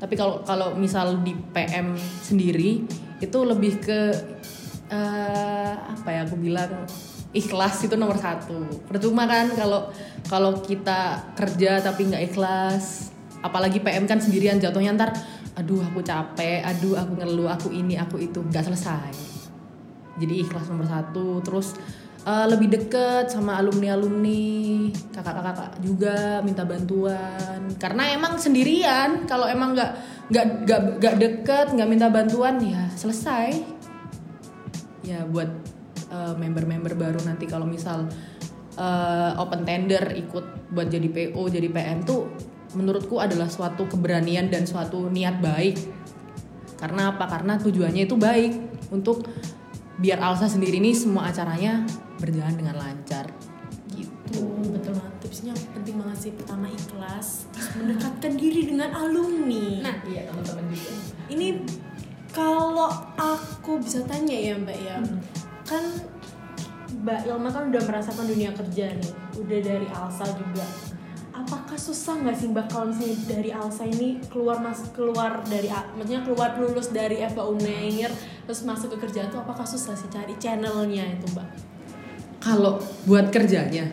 tapi 0.00 0.16
kalau 0.16 0.40
kalau 0.48 0.72
misal 0.80 1.20
di 1.20 1.36
PM 1.52 1.92
sendiri 2.24 2.88
itu 3.20 3.38
lebih 3.44 3.84
ke 3.84 4.00
eh, 4.88 5.74
apa 5.76 6.08
ya 6.08 6.24
aku 6.24 6.40
bilang 6.40 6.88
ikhlas 7.36 7.84
itu 7.84 7.94
nomor 8.00 8.16
satu. 8.16 8.64
Percuma 8.88 9.28
kan 9.28 9.52
kalau 9.52 9.92
kalau 10.26 10.58
kita 10.64 11.30
kerja 11.36 11.84
tapi 11.84 12.08
nggak 12.08 12.32
ikhlas. 12.32 13.12
Apalagi 13.44 13.84
PM 13.84 14.08
kan 14.08 14.20
sendirian 14.20 14.56
jatuhnya 14.56 14.96
ntar 14.96 15.12
aduh 15.56 15.84
aku 15.84 16.00
capek 16.00 16.64
aduh 16.64 16.96
aku 16.96 17.12
ngeluh 17.20 17.48
aku 17.52 17.68
ini 17.68 18.00
aku 18.00 18.16
itu. 18.24 18.40
Nggak 18.40 18.72
selesai. 18.72 19.12
Jadi 20.16 20.34
ikhlas 20.48 20.64
nomor 20.72 20.88
satu. 20.88 21.44
Terus 21.44 21.76
eh, 22.26 22.46
lebih 22.48 22.68
deket 22.68 23.32
sama 23.32 23.56
alumni 23.56 23.96
alumni 23.96 24.88
kakak-kakak 25.12 25.80
juga 25.80 26.40
minta 26.44 26.64
bantuan. 26.64 27.70
Karena 27.80 28.12
emang 28.12 28.36
sendirian 28.36 29.24
kalau 29.24 29.48
emang 29.48 29.76
nggak 29.76 29.92
nggak 30.30 30.46
nggak 30.66 30.80
nggak 31.00 31.14
deket 31.18 31.66
nggak 31.74 31.88
minta 31.88 32.08
bantuan 32.12 32.60
ya 32.60 32.88
selesai. 32.96 33.56
Ya 35.04 35.24
buat 35.24 35.50
eh, 36.12 36.34
member-member 36.36 36.94
baru 36.96 37.20
nanti. 37.24 37.48
Kalau 37.48 37.64
misal 37.64 38.08
eh, 38.76 39.32
open 39.40 39.62
tender 39.64 40.14
ikut 40.16 40.72
buat 40.72 40.88
jadi 40.88 41.08
PO 41.08 41.42
jadi 41.50 41.68
PM 41.68 42.06
tuh 42.06 42.50
menurutku 42.74 43.18
adalah 43.18 43.50
suatu 43.50 43.86
keberanian 43.90 44.46
dan 44.46 44.66
suatu 44.66 45.10
niat 45.10 45.42
baik. 45.42 45.76
Karena 46.78 47.12
apa? 47.12 47.28
Karena 47.28 47.60
tujuannya 47.60 48.08
itu 48.08 48.16
baik 48.16 48.52
untuk 48.94 49.26
biar 50.00 50.18
Alsa 50.24 50.48
sendiri 50.48 50.80
ini 50.80 50.96
semua 50.96 51.28
acaranya 51.28 51.84
berjalan 52.16 52.56
dengan 52.56 52.76
lancar. 52.80 53.28
Gitu 53.92 54.40
betul 54.72 54.96
banget. 54.96 55.14
Tipsnya 55.20 55.52
penting 55.76 56.00
banget 56.00 56.18
sih 56.18 56.32
pertama 56.32 56.66
ikhlas 56.72 57.44
terus 57.52 57.68
mendekatkan 57.76 58.32
diri 58.40 58.72
dengan 58.72 58.90
alumni. 58.96 59.84
Nah, 59.84 59.96
iya 60.08 60.24
teman-teman 60.26 60.64
juga. 60.72 60.92
Ini 61.28 61.48
kalau 62.32 62.90
aku 63.20 63.76
bisa 63.84 64.00
tanya 64.08 64.32
ya 64.32 64.56
mbak 64.56 64.78
ya. 64.80 64.96
Kan 65.68 65.84
mbak 67.04 67.28
Ilma 67.28 67.52
kan 67.52 67.68
udah 67.68 67.82
merasakan 67.84 68.24
dunia 68.24 68.50
kerja 68.56 68.96
nih. 68.96 69.12
Udah 69.36 69.58
dari 69.60 69.86
Alsa 69.92 70.24
juga 70.32 70.64
apakah 71.50 71.74
susah 71.74 72.14
nggak 72.22 72.36
sih 72.38 72.46
mbak 72.54 72.70
kalau 72.70 72.94
misalnya 72.94 73.18
dari 73.26 73.50
Alsa 73.50 73.82
ini 73.82 74.22
keluar 74.30 74.62
mas 74.62 74.86
keluar 74.94 75.42
dari 75.50 75.66
maksudnya 75.98 76.22
keluar 76.22 76.54
lulus 76.54 76.94
dari 76.94 77.18
FA 77.26 77.42
Unair 77.42 78.14
terus 78.46 78.62
masuk 78.62 78.94
ke 78.94 79.10
kerjaan 79.10 79.34
tuh 79.34 79.42
apakah 79.42 79.66
susah 79.66 79.98
sih 79.98 80.06
cari 80.06 80.38
channelnya 80.38 81.10
itu 81.10 81.26
mbak 81.34 81.50
kalau 82.38 82.78
buat 83.02 83.34
kerjanya 83.34 83.90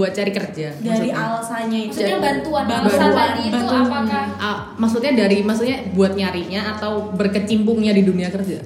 buat 0.00 0.14
cari 0.16 0.32
kerja 0.32 0.72
dari 0.80 1.12
maksudnya. 1.12 1.36
Alsanya 1.36 1.78
itu 1.84 1.90
maksudnya 1.92 2.18
bantuan 2.22 2.64
Bantuan, 2.64 2.86
Alsa 2.88 3.06
tadi 3.12 3.42
itu 3.44 3.56
bantuan. 3.60 3.84
apakah 3.84 4.24
Ah, 4.40 4.58
maksudnya 4.80 5.12
dari 5.12 5.36
maksudnya 5.44 5.78
buat 5.92 6.16
nyarinya 6.16 6.60
atau 6.78 7.12
berkecimpungnya 7.12 7.92
di 7.92 8.02
dunia 8.08 8.32
kerja 8.32 8.64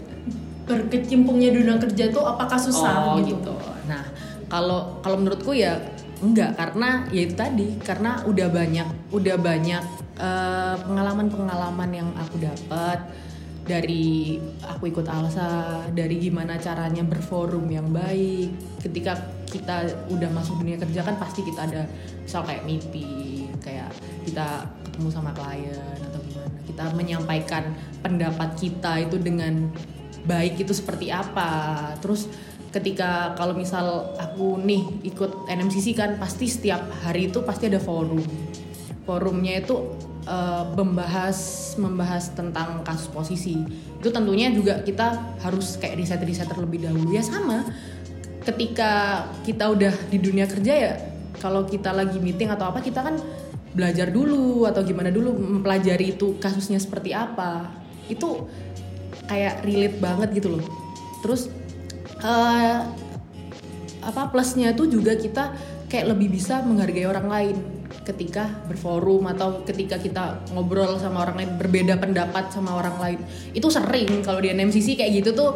berkecimpungnya 0.71 1.51
dunia 1.51 1.77
kerja 1.83 2.15
tuh 2.15 2.23
apakah 2.23 2.55
susah 2.55 3.11
oh 3.11 3.19
gitu? 3.19 3.35
gitu. 3.43 3.55
Nah, 3.91 4.07
kalau 4.47 5.03
kalau 5.03 5.19
menurutku 5.19 5.51
ya 5.51 5.83
enggak 6.21 6.57
karena 6.57 7.09
ya 7.09 7.21
itu 7.25 7.35
tadi 7.35 7.69
karena 7.81 8.21
udah 8.29 8.49
banyak 8.53 8.89
udah 9.13 9.37
banyak 9.41 9.83
eh, 10.21 10.77
pengalaman-pengalaman 10.85 11.91
yang 11.91 12.09
aku 12.17 12.37
dapat 12.41 12.99
dari 13.71 14.35
aku 14.67 14.91
ikut 14.91 15.07
Alsa, 15.07 15.85
dari 15.95 16.19
gimana 16.19 16.59
caranya 16.59 17.07
berforum 17.07 17.71
yang 17.71 17.87
baik. 17.95 18.51
Ketika 18.83 19.15
kita 19.47 19.87
udah 20.11 20.31
masuk 20.35 20.59
dunia 20.59 20.75
kerja 20.75 21.07
kan 21.07 21.15
pasti 21.23 21.47
kita 21.47 21.71
ada 21.71 21.87
misal 22.19 22.43
kayak 22.43 22.67
meeting, 22.67 23.47
kayak 23.63 23.95
kita 24.27 24.67
ketemu 24.91 25.09
sama 25.15 25.31
klien 25.31 25.99
atau 26.03 26.21
gimana. 26.27 26.59
Kita 26.67 26.85
menyampaikan 26.99 27.65
pendapat 28.03 28.59
kita 28.59 29.07
itu 29.07 29.17
dengan 29.23 29.71
baik 30.27 30.67
itu 30.67 30.75
seperti 30.75 31.15
apa. 31.15 31.95
Terus 32.03 32.27
ketika 32.71 33.35
kalau 33.35 33.55
misal 33.59 34.15
aku 34.15 34.63
nih 34.63 34.87
ikut 35.03 35.51
NMCC 35.51 35.99
kan 35.99 36.17
pasti 36.23 36.47
setiap 36.47 36.87
hari 37.03 37.27
itu 37.31 37.43
pasti 37.43 37.67
ada 37.67 37.83
forum. 37.83 38.23
Forumnya 39.03 39.59
itu 39.59 39.91
eh, 40.27 40.65
membahas 40.79 41.39
membahas 41.77 42.31
tentang 42.31 42.87
kasus 42.87 43.11
posisi. 43.11 43.59
Itu 43.99 44.15
tentunya 44.15 44.55
juga 44.55 44.87
kita 44.87 45.39
harus 45.43 45.77
kayak 45.83 45.99
riset-riset 45.99 46.47
terlebih 46.47 46.87
dahulu 46.87 47.11
ya 47.11 47.27
sama. 47.27 47.67
Ketika 48.47 49.27
kita 49.45 49.69
udah 49.69 49.93
di 50.09 50.19
dunia 50.23 50.47
kerja 50.49 50.73
ya 50.73 50.93
kalau 51.43 51.67
kita 51.67 51.91
lagi 51.91 52.23
meeting 52.23 52.49
atau 52.49 52.71
apa 52.71 52.81
kita 52.81 53.03
kan 53.03 53.19
belajar 53.71 54.11
dulu 54.11 54.67
atau 54.67 54.83
gimana 54.83 55.15
dulu 55.15 55.31
mempelajari 55.35 56.15
itu 56.15 56.39
kasusnya 56.39 56.79
seperti 56.79 57.11
apa. 57.11 57.67
Itu 58.07 58.47
kayak 59.27 59.67
relate 59.67 59.99
banget 59.99 60.29
gitu 60.39 60.59
loh. 60.59 60.65
Terus 61.23 61.60
eh, 62.25 62.79
apa 64.01 64.23
plusnya 64.33 64.73
tuh 64.73 64.89
juga 64.89 65.17
kita 65.17 65.53
kayak 65.91 66.17
lebih 66.17 66.33
bisa 66.33 66.63
menghargai 66.65 67.05
orang 67.05 67.27
lain 67.29 67.57
ketika 68.07 68.49
berforum 68.67 69.29
atau 69.29 69.63
ketika 69.67 70.01
kita 70.01 70.41
ngobrol 70.55 70.97
sama 70.97 71.27
orang 71.27 71.45
lain 71.45 71.51
berbeda 71.61 71.95
pendapat 72.01 72.49
sama 72.55 72.79
orang 72.79 72.97
lain. 72.97 73.21
Itu 73.53 73.69
sering 73.69 74.25
kalau 74.25 74.41
di 74.41 74.51
NMCC 74.51 74.97
kayak 74.97 75.13
gitu 75.21 75.31
tuh 75.35 75.51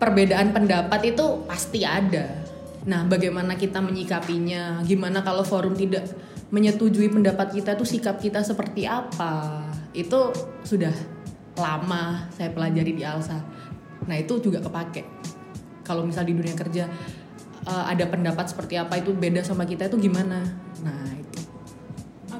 perbedaan 0.00 0.50
pendapat 0.50 1.14
itu 1.14 1.44
pasti 1.46 1.86
ada. 1.86 2.44
Nah 2.84 3.06
bagaimana 3.06 3.54
kita 3.54 3.78
menyikapinya? 3.80 4.82
Gimana 4.84 5.22
kalau 5.22 5.46
forum 5.46 5.76
tidak 5.76 6.08
menyetujui 6.52 7.08
pendapat 7.08 7.62
kita 7.62 7.78
tuh 7.78 7.86
sikap 7.86 8.20
kita 8.20 8.42
seperti 8.44 8.84
apa? 8.84 9.64
Itu 9.94 10.34
sudah 10.66 10.92
lama 11.54 12.26
saya 12.34 12.50
pelajari 12.50 12.92
di 12.96 13.04
Alsa. 13.06 13.38
Nah 14.04 14.16
itu 14.18 14.42
juga 14.42 14.60
kepake 14.60 15.33
kalau 15.86 16.02
misal 16.02 16.24
di 16.24 16.32
dunia 16.34 16.56
kerja 16.56 16.88
uh, 17.68 17.84
ada 17.86 18.08
pendapat 18.08 18.50
seperti 18.50 18.80
apa 18.80 18.98
itu 18.98 19.12
beda 19.12 19.44
sama 19.44 19.68
kita 19.68 19.86
itu 19.92 20.10
gimana 20.10 20.42
nah 20.82 21.06
itu 21.14 21.44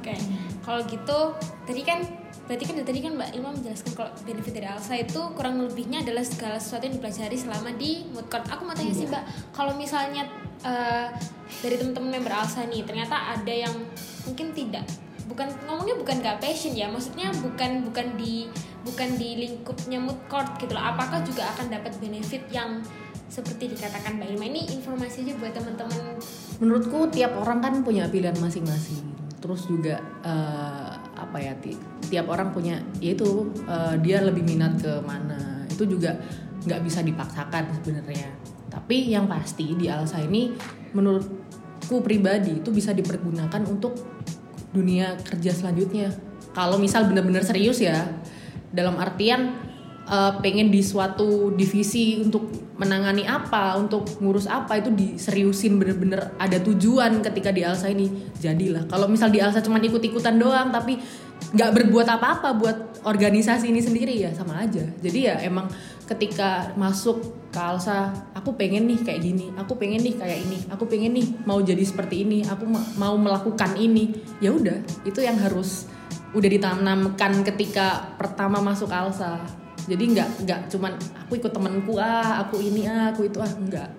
Oke, 0.04 0.20
kalau 0.60 0.84
gitu 0.84 1.18
tadi 1.64 1.80
kan 1.80 2.04
berarti 2.44 2.64
kan 2.68 2.74
dari 2.76 2.86
tadi 2.92 3.00
kan 3.00 3.12
Mbak 3.16 3.30
Ilma 3.40 3.50
menjelaskan 3.56 3.92
kalau 3.96 4.12
benefit 4.28 4.52
dari 4.52 4.68
Alsa 4.68 5.00
itu 5.00 5.20
kurang 5.32 5.56
lebihnya 5.64 6.04
adalah 6.04 6.20
segala 6.20 6.60
sesuatu 6.60 6.84
yang 6.84 7.00
dipelajari 7.00 7.36
selama 7.40 7.72
di 7.72 8.04
mood 8.12 8.28
court. 8.28 8.44
Aku 8.52 8.68
mau 8.68 8.76
tanya 8.76 8.92
sih 8.92 9.08
Mbak, 9.08 9.24
kalau 9.56 9.72
misalnya 9.80 10.28
eh, 10.60 11.08
dari 11.64 11.80
teman-teman 11.80 12.20
member 12.20 12.36
Alsa 12.36 12.68
nih 12.68 12.84
ternyata 12.84 13.32
ada 13.32 13.48
yang 13.48 13.72
mungkin 14.28 14.52
tidak 14.52 14.84
bukan 15.24 15.48
ngomongnya 15.64 15.96
bukan 15.96 16.20
gak 16.20 16.36
passion 16.36 16.76
ya, 16.76 16.92
maksudnya 16.92 17.32
bukan 17.40 17.88
bukan 17.88 18.06
di 18.20 18.44
bukan 18.84 19.08
di 19.16 19.40
lingkupnya 19.40 19.96
mood 19.96 20.20
court 20.28 20.52
gitu 20.60 20.76
loh. 20.76 20.84
Apakah 20.84 21.24
juga 21.24 21.48
akan 21.56 21.72
dapat 21.72 21.96
benefit 21.96 22.44
yang 22.52 22.84
seperti 23.34 23.74
dikatakan 23.74 24.14
Mbak 24.14 24.28
Ilma 24.30 24.46
ini 24.46 24.62
informasi 24.78 25.26
aja 25.26 25.34
buat 25.42 25.50
teman-teman. 25.50 26.14
Menurutku 26.62 27.10
tiap 27.10 27.34
orang 27.34 27.58
kan 27.58 27.74
punya 27.82 28.06
pilihan 28.06 28.38
masing-masing. 28.38 29.02
Terus 29.42 29.66
juga 29.66 29.98
eh, 30.22 30.90
apa 31.18 31.36
ya 31.42 31.58
ti- 31.58 31.76
tiap 32.06 32.30
orang 32.30 32.54
punya 32.54 32.78
yaitu 33.02 33.50
eh, 33.66 33.98
dia 33.98 34.22
lebih 34.22 34.46
minat 34.46 34.78
ke 34.78 35.02
mana. 35.02 35.66
Itu 35.66 35.82
juga 35.90 36.14
nggak 36.62 36.80
bisa 36.86 37.02
dipaksakan 37.02 37.74
sebenarnya. 37.82 38.30
Tapi 38.70 39.10
yang 39.10 39.26
pasti 39.26 39.74
di 39.74 39.90
Alsa 39.90 40.22
ini 40.22 40.54
menurutku 40.94 42.06
pribadi 42.06 42.62
itu 42.62 42.70
bisa 42.70 42.94
dipergunakan 42.94 43.66
untuk 43.66 43.98
dunia 44.70 45.18
kerja 45.26 45.50
selanjutnya. 45.50 46.14
Kalau 46.54 46.78
misal 46.78 47.10
benar-benar 47.10 47.42
serius 47.42 47.82
ya 47.82 48.06
dalam 48.70 48.94
artian 48.94 49.58
eh, 50.06 50.32
pengen 50.38 50.70
di 50.70 50.86
suatu 50.86 51.50
divisi 51.50 52.22
untuk 52.22 52.63
menangani 52.74 53.22
apa, 53.22 53.78
untuk 53.78 54.18
ngurus 54.18 54.50
apa 54.50 54.82
itu 54.82 54.90
diseriusin 54.90 55.78
bener-bener 55.78 56.34
ada 56.42 56.58
tujuan 56.58 57.22
ketika 57.22 57.54
di 57.54 57.62
Alsa 57.62 57.86
ini 57.90 58.10
jadilah. 58.42 58.90
Kalau 58.90 59.06
misal 59.06 59.30
di 59.30 59.38
Alsa 59.38 59.62
cuma 59.62 59.78
ikut-ikutan 59.78 60.34
doang 60.34 60.74
tapi 60.74 60.98
nggak 61.54 61.70
berbuat 61.70 62.08
apa-apa 62.18 62.48
buat 62.58 62.78
organisasi 63.06 63.70
ini 63.70 63.78
sendiri 63.78 64.14
ya 64.26 64.34
sama 64.34 64.58
aja. 64.58 64.82
Jadi 64.98 65.18
ya 65.30 65.38
emang 65.44 65.70
ketika 66.10 66.74
masuk 66.74 67.48
ke 67.54 67.60
Alsa, 67.62 68.10
aku 68.34 68.58
pengen 68.58 68.90
nih 68.90 69.06
kayak 69.06 69.22
gini, 69.22 69.54
aku 69.54 69.78
pengen 69.78 70.02
nih 70.02 70.18
kayak 70.18 70.42
ini, 70.42 70.58
aku 70.66 70.84
pengen 70.90 71.14
nih 71.14 71.26
mau 71.46 71.62
jadi 71.62 71.80
seperti 71.86 72.26
ini, 72.26 72.42
aku 72.42 72.66
ma- 72.66 72.88
mau 72.98 73.14
melakukan 73.14 73.78
ini. 73.78 74.10
Ya 74.42 74.50
udah, 74.50 74.82
itu 75.06 75.22
yang 75.22 75.38
harus 75.38 75.86
udah 76.34 76.50
ditanamkan 76.50 77.46
ketika 77.46 78.18
pertama 78.18 78.58
masuk 78.58 78.90
Alsa. 78.90 79.63
Jadi 79.84 80.04
nggak 80.16 80.28
nggak 80.48 80.60
cuman 80.72 80.92
aku 80.96 81.32
ikut 81.36 81.52
temenku 81.52 81.92
ah, 82.00 82.40
aku 82.40 82.56
ini 82.60 82.88
ah, 82.88 83.12
aku 83.12 83.28
itu 83.28 83.38
ah, 83.40 83.52
enggak. 83.52 83.90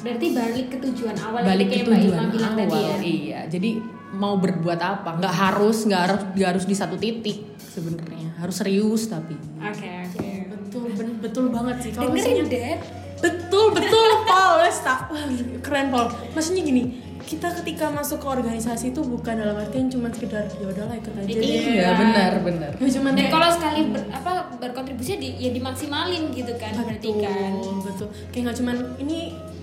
Berarti 0.00 0.26
balik 0.32 0.66
ke 0.72 0.76
tujuan 0.80 1.16
awal 1.20 1.44
Balik 1.44 1.68
yang 1.68 1.84
ke 1.84 1.92
tujuan 1.92 2.24
bilang 2.32 2.54
awal, 2.56 2.60
tadi 2.64 2.78
ya. 2.80 2.96
iya. 3.04 3.40
Jadi 3.50 3.70
mau 4.16 4.40
berbuat 4.40 4.80
apa? 4.80 5.20
Nggak 5.20 5.34
harus, 5.34 5.84
nggak 5.84 6.00
harus, 6.08 6.20
nggak 6.34 6.48
harus 6.56 6.64
di 6.64 6.74
satu 6.74 6.96
titik 6.96 7.38
sebenarnya. 7.60 8.32
Harus 8.40 8.56
serius 8.58 9.06
tapi. 9.06 9.36
Oke, 9.60 9.90
oke. 10.08 10.28
betul 10.70 10.86
ben- 10.94 11.18
betul 11.18 11.44
banget 11.50 11.76
sih 11.82 11.90
kalau 11.90 12.14
Dengerin, 12.14 12.46
misalnya 12.46 12.46
Dad. 12.46 12.80
betul 13.20 13.66
betul 13.74 14.08
Paul 14.24 14.62
tak 14.70 15.10
wah, 15.10 15.26
keren 15.60 15.90
Paul 15.90 16.06
maksudnya 16.30 16.62
gini 16.62 16.82
kita 17.30 17.46
ketika 17.54 17.86
masuk 17.88 18.18
ke 18.18 18.26
organisasi 18.28 18.90
itu 18.90 19.00
bukan 19.00 19.38
dalam 19.38 19.54
artian 19.54 19.86
cuma 19.86 20.10
sekedar 20.10 20.50
ya 20.50 20.66
udahlah 20.66 20.92
ikut 20.92 21.14
aja 21.14 21.30
deh 21.30 21.46
Iya, 21.70 21.88
benar, 21.94 22.32
benar. 22.40 22.70
Ya, 22.74 22.90
cuman 22.90 23.12
Dan 23.14 23.30
kalau 23.30 23.48
sekali 23.48 23.80
ber, 23.86 24.02
apa 24.10 24.32
berkontribusi 24.58 25.14
di, 25.14 25.38
ya 25.38 25.50
dimaksimalin 25.50 26.34
gitu 26.34 26.50
kan 26.56 26.74
berarti 26.74 27.10
kan. 27.16 27.52
betul 27.54 27.74
betul 27.80 28.08
kayak 28.28 28.42
nggak 28.44 28.56
cuman 28.58 28.76
ini 28.98 29.18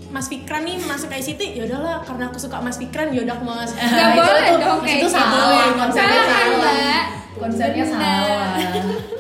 Mas 0.07 0.25
Fikran 0.25 0.63
nih 0.63 0.79
masuk 0.81 1.11
ICT 1.11 1.41
ya 1.53 1.67
udahlah 1.67 1.99
karena 2.01 2.31
aku 2.31 2.39
suka 2.39 2.55
Mas 2.57 2.79
Fikran 2.79 3.11
ya 3.11 3.19
udah 3.21 3.35
aku 3.35 3.43
mau 3.43 3.59
masuk 3.59 3.75
Gak 3.75 3.91
Nah, 3.91 4.07
itu 4.07 4.15
boleh 4.17 4.43
dong 4.55 4.79
itu 4.79 4.87
kayak 4.87 4.97
gitu. 4.97 5.09
salah, 5.11 5.67
konsepnya 5.75 6.21
Salah, 6.23 6.47
salah. 6.55 7.01
Konsepnya 7.37 7.85
salah. 7.85 9.16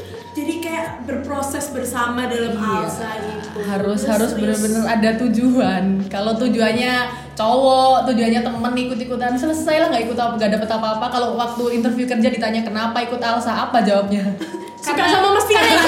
Kayak 0.67 0.87
berproses 1.03 1.71
bersama 1.71 2.27
dalam 2.27 2.53
Iya. 2.53 2.75
alsa 2.77 3.09
gitu. 3.17 3.57
Harus 3.63 3.99
Terus 3.99 4.11
harus 4.11 4.29
serius. 4.29 4.59
benar-benar 4.59 4.83
ada 4.91 5.09
tujuan. 5.17 5.83
Kalau 6.05 6.35
tujuannya 6.35 6.93
cowok 7.33 8.03
tujuannya 8.05 8.41
temen 8.41 8.73
ikut-ikutan 8.77 9.33
selesai 9.33 9.75
lah 9.77 9.87
nggak 9.87 10.03
ikut 10.05 10.17
apa 10.17 10.33
nggak 10.35 10.51
dapet 10.53 10.69
apa-apa. 10.69 11.05
Kalau 11.07 11.29
waktu 11.35 11.63
interview 11.73 12.03
kerja 12.05 12.27
ditanya 12.27 12.61
kenapa 12.61 12.99
ikut 12.99 13.19
Alsa? 13.19 13.63
Apa 13.63 13.79
jawabnya? 13.79 14.27
Suka 14.77 14.93
Karena- 14.97 15.13
sama 15.13 15.27
Mas 15.31 15.45
Fikran. 15.45 15.79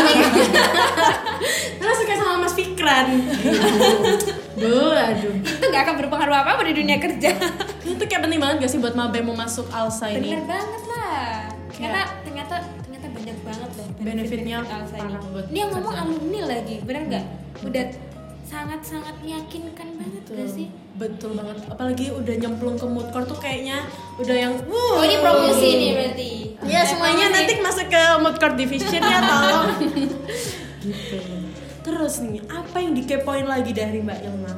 Karena 1.78 1.94
suka 1.94 2.14
sama 2.16 2.36
Mas 2.38 2.54
Fikran. 2.54 3.08
Duh, 4.60 4.92
aduh. 4.92 5.34
Itu 5.40 5.66
gak 5.66 5.82
akan 5.82 5.96
berpengaruh 5.98 6.36
apa-apa 6.38 6.62
di 6.66 6.74
dunia 6.76 6.98
kerja. 6.98 7.32
itu 7.82 8.04
kayak 8.04 8.22
penting 8.22 8.38
banget 8.38 8.56
gak 8.60 8.70
sih 8.70 8.78
buat 8.78 8.92
Mabe 8.92 9.20
mau 9.22 9.32
masuk 9.34 9.72
alsa 9.72 10.12
ini? 10.12 10.30
Bener 10.30 10.44
banget 10.46 10.84
lah. 10.86 11.48
Ternyata 11.72 12.02
ternyata 12.22 12.56
ternyata 12.78 12.99
banyak 13.20 13.38
banget 13.44 13.70
loh 13.76 13.88
Benefitnya 14.00 14.58
benefit 14.64 14.76
Alsa 14.80 14.96
ini. 14.96 15.14
yang 15.52 15.70
ngomong 15.70 15.92
alumni 15.94 16.42
lagi, 16.48 16.76
bener 16.82 17.04
nggak? 17.06 17.26
Udah 17.68 17.86
sangat-sangat 18.50 19.16
meyakinkan 19.22 19.88
banget 19.94 20.24
betul, 20.26 20.36
gak 20.40 20.50
sih? 20.50 20.68
betul 20.96 21.32
banget. 21.38 21.58
Apalagi 21.70 22.06
udah 22.10 22.36
nyemplung 22.36 22.76
ke 22.76 22.88
mood 22.88 23.08
court 23.12 23.28
tuh 23.28 23.38
kayaknya 23.38 23.86
udah 24.18 24.36
yang 24.36 24.54
Oh 24.66 25.04
ini 25.04 25.16
promosi 25.20 25.68
nih 25.70 25.92
berarti. 25.94 26.30
ya 26.66 26.82
semuanya 26.82 27.26
nanti 27.30 27.54
masuk 27.62 27.88
ke 27.88 28.02
mood 28.20 28.36
court 28.36 28.56
division 28.56 29.00
ya 29.00 29.20
tolong 29.30 29.68
gitu. 30.82 31.20
Terus 31.80 32.14
nih 32.20 32.42
apa 32.48 32.78
yang 32.80 32.94
dikepoin 32.96 33.46
lagi 33.46 33.72
dari 33.72 34.00
Mbak 34.02 34.20
Ilma? 34.24 34.54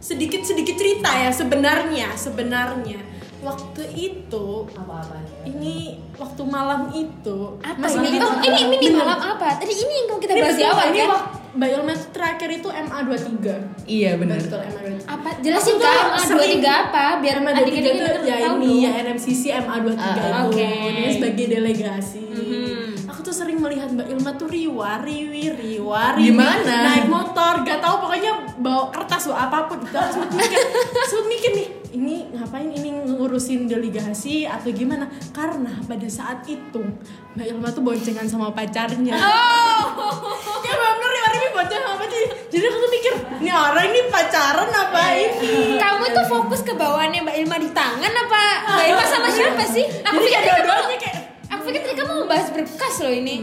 Sedikit 0.00 0.42
sedikit 0.42 0.74
cerita 0.74 1.10
ya 1.12 1.30
sebenarnya 1.30 2.08
sebenarnya 2.16 2.98
waktu 3.40 3.82
itu 3.90 4.46
apa-apa 4.70 5.16
ini 5.42 5.96
waktu 6.14 6.42
malam 6.42 6.92
itu 6.92 7.56
apa 7.58 7.78
Mas 7.78 7.94
ini? 7.94 8.08
Adit- 8.10 8.20
Oh 8.20 8.36
ini 8.38 8.60
ini 8.70 8.86
Bener. 8.86 9.00
malam 9.00 9.20
apa? 9.30 9.48
Tadi 9.56 9.72
ini 9.74 9.94
yang 9.98 10.18
kita 10.18 10.32
Ini 10.32 10.40
bahas 10.40 10.54
di 10.54 10.64
awal 10.64 10.84
ini 10.86 10.98
kan? 10.98 11.10
wak- 11.10 11.28
Mbak 11.50 11.66
Ilma 11.68 11.92
tuh 11.92 12.10
terakhir 12.12 12.48
itu 12.52 12.68
MA 12.70 12.98
23 13.02 13.58
iya 13.84 14.14
benar 14.14 14.38
Betul 14.38 14.62
MA 14.62 14.80
23 14.86 15.02
Apa? 15.10 15.28
Jelasin 15.40 15.74
tuh 15.74 15.82
kan? 15.82 15.98
Ah, 15.98 16.06
dua 16.06 16.22
sering- 16.22 16.52
tiga 16.54 16.72
apa? 16.86 17.04
Biar 17.18 17.36
MA 17.36 17.50
adik-adik 17.50 17.74
23 17.74 17.90
ini 17.90 18.06
tuh 18.06 18.22
ya 18.22 18.36
ini 18.46 18.72
ya 18.78 18.90
NMCC 19.02 19.42
MA 19.58 19.74
23 19.80 19.98
Ah, 19.98 20.14
itu 20.14 20.46
oke. 20.46 20.70
dia 20.94 21.10
sebagai 21.10 21.46
delegasi. 21.50 22.22
Aku 23.20 23.28
tuh 23.28 23.36
sering 23.36 23.60
melihat 23.60 23.92
Mbak 23.92 24.16
Ilma 24.16 24.32
tuh 24.32 24.48
riwa 24.48 24.96
riwi 25.04 25.52
riwa 25.52 26.16
riwi 26.16 26.32
Gimana? 26.32 26.72
naik 26.88 27.04
motor 27.04 27.60
gak 27.68 27.84
tahu 27.84 28.08
pokoknya 28.08 28.32
bawa 28.56 28.88
kertas 28.88 29.28
bawa 29.28 29.44
apa 29.44 29.68
pun 29.68 29.76
gitu 29.84 29.92
sempat 29.92 30.32
mikir 30.32 30.60
sempat 31.04 31.26
mikir 31.28 31.50
nih 31.52 31.68
ini 31.92 32.16
ngapain 32.32 32.72
ini 32.72 32.88
ngurusin 33.12 33.68
delegasi 33.68 34.48
atau 34.48 34.72
gimana 34.72 35.04
karena 35.36 35.68
pada 35.84 36.08
saat 36.08 36.48
itu 36.48 36.80
Mbak 37.36 37.44
Ilma 37.44 37.68
tuh 37.68 37.84
boncengan 37.84 38.24
sama 38.24 38.56
pacarnya 38.56 39.12
Oh. 39.12 39.84
ya 40.64 40.72
bener 40.72 41.10
riwa 41.12 41.28
riwi 41.28 41.48
boncengan 41.52 41.84
sama 41.84 41.96
pacarnya 42.00 42.28
jadi 42.48 42.64
aku 42.64 42.78
tuh 42.80 42.90
mikir 42.90 43.12
ini 43.44 43.50
orang 43.52 43.84
ini 43.84 44.00
pacaran 44.08 44.70
apa 44.70 45.02
ini 45.12 45.76
Kamu 45.76 46.04
tuh 46.08 46.24
fokus 46.24 46.64
ke 46.64 46.72
bawaannya 46.72 47.20
Mbak 47.20 47.36
Ilma 47.36 47.56
di 47.60 47.68
tangan 47.68 48.12
apa 48.16 48.40
Mbak 48.64 48.86
Ilma 48.88 49.04
sama 49.04 49.28
siapa 49.28 49.64
sih? 49.68 49.84
Aku 49.84 50.24
jadi 50.24 50.40
dua-duanya 50.56 50.96
kayak 50.96 51.09
pikir 51.70 51.80
tadi 51.80 51.94
kamu 51.96 52.12
mau 52.12 52.26
bahas 52.26 52.48
berkas 52.50 52.94
loh 52.98 53.12
ini. 53.12 53.36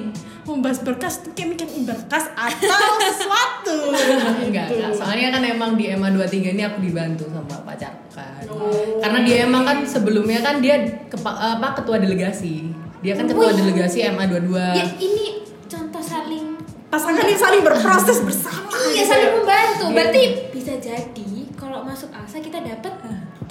membahas 0.46 0.80
berkas 0.80 1.20
tuh 1.20 1.32
kayak 1.34 1.50
mikir 1.54 1.68
"Ih, 1.70 1.84
berkas 1.84 2.24
atau 2.30 2.80
sesuatu 3.04 3.92
enggak, 4.40 4.72
Gitu. 4.72 4.80
enggak. 4.80 4.96
soalnya 4.96 5.28
kan 5.30 5.44
emang 5.44 5.76
di 5.76 5.88
EMA 5.88 6.08
23 6.10 6.56
ini 6.56 6.64
aku 6.64 6.80
dibantu 6.80 7.28
sama 7.28 7.52
pacarku 7.62 8.08
kan 8.10 8.44
Oh. 8.48 8.96
karena 8.98 9.20
dia 9.22 9.44
emang 9.44 9.64
kan 9.64 9.84
sebelumnya 9.84 10.40
kan 10.40 10.60
dia 10.60 10.80
kepa- 11.06 11.36
apa 11.60 11.76
ketua 11.76 12.00
delegasi 12.00 12.72
dia 12.98 13.14
kan 13.14 13.28
ketua 13.28 13.52
Wih. 13.52 13.60
delegasi 13.62 13.98
EMA 14.02 14.24
22 14.26 14.56
Ya 14.56 14.88
ini 14.98 15.26
contoh 15.66 16.00
saling 16.00 16.56
pasangan 16.88 17.20
yang 17.22 17.36
saling 17.38 17.62
berproses 17.62 18.18
bersama 18.22 18.72
Iya 18.88 19.04
saling 19.04 19.32
membantu. 19.36 19.84
Iya. 19.86 19.94
Berarti 19.94 20.22
bisa 20.50 20.74
jadi 20.78 21.30
kalau 21.54 21.84
masuk 21.84 22.08
ASA 22.10 22.40
kita 22.40 22.62
dapat 22.62 22.94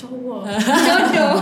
cowok 0.07 0.43
jodoh. 0.87 1.37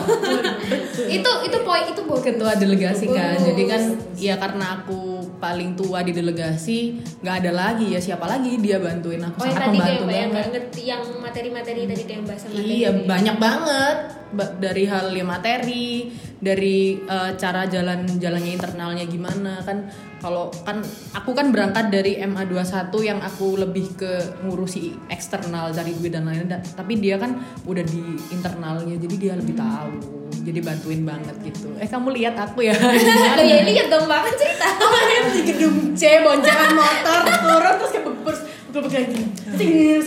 itu 1.06 1.30
itu 1.42 1.58
poin 1.60 1.84
itu 1.84 2.00
bogus. 2.02 2.24
ketua 2.24 2.52
delegasi 2.54 3.04
kan 3.08 3.36
jadi 3.36 3.62
kan 3.64 3.82
ya 4.14 4.34
karena 4.34 4.80
aku 4.80 5.00
paling 5.36 5.74
tua 5.74 6.00
di 6.00 6.10
delegasi 6.10 6.78
nggak 7.20 7.36
ada 7.38 7.50
lagi 7.52 7.86
ya 7.88 8.00
siapa 8.00 8.24
lagi 8.24 8.56
dia 8.56 8.78
bantuin 8.78 9.20
aku 9.20 9.36
Oh 9.36 9.44
yang 9.44 9.54
sangat 9.54 9.68
tadi 9.68 9.78
membantu 9.78 10.04
banget 10.06 10.46
ngerti 10.50 10.82
yang 10.82 11.02
materi-materi 11.18 11.80
tadi 11.84 12.02
kayak 12.04 12.22
bahasa 12.24 12.46
materi. 12.46 12.72
Iya 12.74 12.90
tadi. 12.90 13.04
banyak 13.04 13.36
banget 13.36 13.96
Ba- 14.04 14.23
dari 14.60 14.84
hal 14.84 15.14
yang 15.14 15.30
materi, 15.30 16.10
dari 16.44 17.00
eh, 17.00 17.30
cara 17.40 17.64
jalan 17.64 18.04
jalannya 18.20 18.52
internalnya 18.52 19.04
gimana 19.08 19.64
kan 19.64 19.88
kalau 20.20 20.48
kan 20.64 20.80
aku 21.16 21.36
kan 21.36 21.52
berangkat 21.52 21.88
dari 21.92 22.20
MA 22.24 22.44
21 22.48 22.92
yang 23.00 23.20
aku 23.20 23.60
lebih 23.60 23.96
ke 23.96 24.12
ngurusi 24.44 25.08
eksternal 25.08 25.72
cari 25.72 25.92
duit 25.96 26.12
dan 26.12 26.28
lain-lain 26.28 26.60
tapi 26.76 27.00
dia 27.00 27.16
kan 27.16 27.40
udah 27.64 27.84
di 27.84 28.20
internalnya 28.32 28.96
jadi 29.00 29.16
dia 29.16 29.32
lebih 29.36 29.56
tahu 29.56 30.24
jadi 30.44 30.60
bantuin 30.60 31.02
banget 31.08 31.36
gitu. 31.40 31.72
Eh 31.80 31.88
kamu 31.88 32.12
lihat 32.20 32.36
aku 32.36 32.60
ya? 32.68 32.76
Loh 33.38 33.44
ya 33.44 33.64
lihat 33.64 33.88
dong 33.88 34.04
Mbak 34.04 34.20
kan 34.28 34.34
cerita. 34.36 34.66
Kemarin 34.80 35.22
di 35.32 35.40
gedung 35.48 35.76
C 35.96 36.20
boncengan 36.20 36.70
motor 36.76 37.20
turun 37.24 37.74
terus 37.80 37.90
kayak 37.96 38.04
bebers 38.04 38.40
betul 38.68 38.82
kayak 38.92 39.06
gini. 39.08 39.26
Terus 39.56 40.06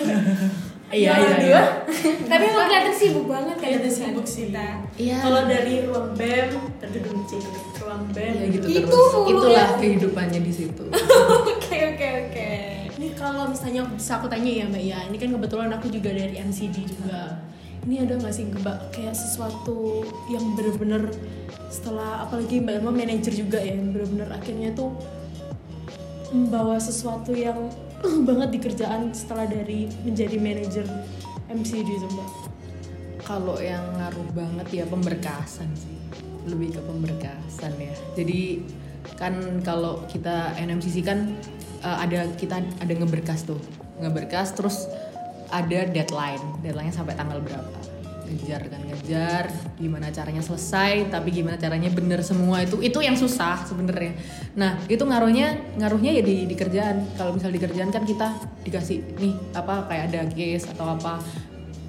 Iya, 0.88 1.12
Ya, 1.12 1.14
iya, 1.18 1.36
iya. 1.42 1.62
Tapi 2.32 2.44
emang 2.48 2.66
kelihatan 2.66 2.96
sibuk 2.96 3.26
banget 3.26 3.56
kan 3.56 3.68
Kelihatan 3.68 3.92
sibuk 3.92 4.24
sih. 4.24 4.48
kita. 4.48 4.68
Iya. 4.96 5.18
Kalau 5.20 5.42
dari 5.44 5.74
ruang 5.84 6.10
BEM 6.14 6.50
ke 6.80 6.88
gedung 6.90 7.22
C, 7.24 7.32
ruang 7.78 8.08
BEM. 8.10 8.34
ya 8.34 8.46
gitu 8.50 8.66
Itu 8.66 8.88
terus 8.88 9.28
itulah 9.28 9.68
ya. 9.68 9.78
kehidupannya 9.78 10.40
di 10.40 10.54
situ 10.54 10.84
Oke 11.52 11.78
oke 11.92 12.08
oke. 12.24 12.50
Ini 12.96 13.08
kalau 13.14 13.46
misalnya 13.46 13.84
bisa 13.86 14.18
aku 14.18 14.26
tanya 14.26 14.48
ya 14.48 14.66
Mbak 14.66 14.82
ya, 14.82 15.00
ini 15.06 15.16
kan 15.16 15.30
kebetulan 15.30 15.70
aku 15.70 15.88
juga 15.88 16.10
dari 16.10 16.34
MCD 16.36 16.88
juga. 16.88 17.36
Ini 17.84 18.04
ada 18.04 18.14
nggak 18.16 18.34
sih 18.34 18.48
Mbak 18.48 18.78
kayak 18.90 19.14
sesuatu 19.14 20.02
yang 20.28 20.56
bener-bener 20.56 21.04
setelah 21.68 22.24
apalagi 22.24 22.58
Mbak 22.58 22.74
Elma 22.80 22.92
manajer 22.92 23.34
juga 23.34 23.60
ya, 23.60 23.76
yang 23.76 23.92
bener-bener 23.92 24.30
akhirnya 24.30 24.72
tuh 24.72 24.96
membawa 26.30 26.76
sesuatu 26.76 27.32
yang 27.32 27.70
uh, 28.04 28.18
banget 28.26 28.50
di 28.54 28.60
kerjaan 28.62 29.10
setelah 29.14 29.48
dari 29.48 29.90
menjadi 30.06 30.38
manajer 30.38 30.86
MCD 31.48 31.88
itu 31.88 32.08
Mbak. 32.12 32.30
Kalau 33.24 33.58
yang 33.60 33.84
ngaruh 34.00 34.28
banget 34.32 34.84
ya 34.84 34.86
pemberkasan 34.88 35.68
sih, 35.76 35.98
lebih 36.48 36.76
ke 36.76 36.82
pemberkasan 36.84 37.76
ya. 37.76 37.96
Jadi 38.16 38.64
kan 39.20 39.64
kalau 39.64 40.04
kita 40.08 40.56
NMCC 40.56 41.04
kan 41.04 41.36
eh, 41.84 41.98
ada 42.08 42.28
kita 42.40 42.64
ada 42.80 42.94
ngeberkas 42.94 43.44
tuh, 43.44 43.60
ngeberkas 44.00 44.56
terus 44.56 44.88
ada 45.52 45.88
deadline, 45.92 46.44
deadline 46.64 46.92
sampai 46.92 47.16
tanggal 47.16 47.40
berapa. 47.44 47.97
Ngejar 48.28 48.62
kan 48.68 48.82
ngejar 48.84 49.44
gimana 49.80 50.12
caranya 50.12 50.44
selesai 50.44 51.08
tapi 51.08 51.32
gimana 51.32 51.56
caranya 51.56 51.88
bener 51.88 52.20
semua 52.20 52.60
itu 52.62 52.78
itu 52.84 53.00
yang 53.00 53.16
susah 53.16 53.64
sebenarnya. 53.64 54.14
Nah 54.60 54.84
itu 54.92 55.00
ngaruhnya 55.02 55.80
ngaruhnya 55.80 56.12
ya 56.20 56.24
di, 56.24 56.46
di 56.46 56.56
kerjaan. 56.56 57.08
Kalau 57.16 57.34
misal 57.34 57.56
di 57.56 57.62
kerjaan 57.64 57.90
kan 57.90 58.04
kita 58.04 58.36
dikasih 58.68 59.18
nih 59.18 59.34
apa 59.56 59.88
kayak 59.88 60.04
ada 60.12 60.22
case 60.32 60.68
atau 60.68 60.94
apa 60.94 61.24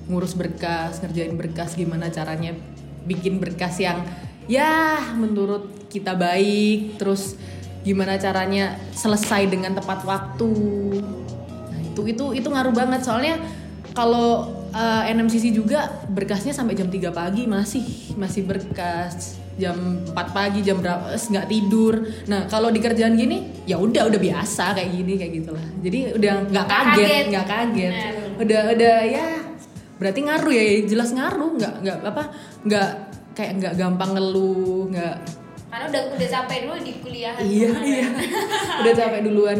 ngurus 0.09 0.33
berkas 0.39 1.05
ngerjain 1.05 1.37
berkas 1.37 1.77
gimana 1.77 2.09
caranya 2.09 2.57
bikin 3.05 3.43
berkas 3.43 3.77
yang 3.83 4.01
ya 4.49 4.97
menurut 5.13 5.89
kita 5.93 6.17
baik 6.17 6.97
terus 6.97 7.37
gimana 7.85 8.19
caranya 8.21 8.77
selesai 8.95 9.49
dengan 9.49 9.73
tepat 9.75 10.05
waktu. 10.05 10.53
Nah 11.73 11.81
itu 11.83 12.01
itu 12.09 12.25
itu 12.37 12.49
ngaruh 12.49 12.75
banget. 12.75 13.01
Soalnya 13.07 13.41
kalau 13.97 14.58
uh, 14.73 15.03
NMCC 15.07 15.53
juga 15.53 15.89
berkasnya 16.09 16.53
sampai 16.53 16.75
jam 16.75 16.89
3 16.89 17.11
pagi 17.13 17.45
masih 17.45 17.85
masih 18.17 18.45
berkas 18.45 19.39
jam 19.59 19.75
4 20.07 20.15
pagi 20.31 20.63
jam 20.63 20.79
berapa 20.79 21.11
eh, 21.13 21.19
nggak 21.19 21.47
tidur. 21.51 21.95
Nah 22.31 22.47
kalau 22.47 22.71
di 22.71 22.79
kerjaan 22.79 23.19
gini 23.19 23.67
ya 23.67 23.77
udah 23.77 24.07
udah 24.07 24.21
biasa 24.23 24.73
kayak 24.79 24.91
gini 24.95 25.13
kayak 25.19 25.33
gitulah. 25.43 25.67
Jadi 25.83 25.99
udah 26.15 26.35
nggak 26.47 26.67
Nggak 26.67 26.67
kaget 26.69 27.07
kaget. 27.07 27.25
nggak 27.29 27.47
kaget. 27.47 27.93
Nah. 27.93 28.13
udah 28.39 28.63
udah 28.79 28.97
ya 29.03 29.27
berarti 29.99 30.21
ngaruh 30.23 30.53
ya 30.55 30.63
jelas 30.87 31.11
ngaruh. 31.11 31.51
Nggak 31.59 31.75
nggak 31.83 31.99
apa 32.07 32.23
nggak 32.63 32.89
kayak 33.35 33.53
nggak 33.59 33.75
gampang 33.79 34.11
ngeluh 34.15 34.91
nggak 34.91 35.17
karena 35.69 35.85
udah 35.95 36.03
udah 36.17 36.29
capek 36.33 36.59
dulu 36.65 36.77
di 36.81 36.93
kuliah 37.05 37.35
iya 37.45 37.71
iya. 37.85 38.09
Udah 38.81 38.93
capek 38.97 39.21
duluan 39.21 39.59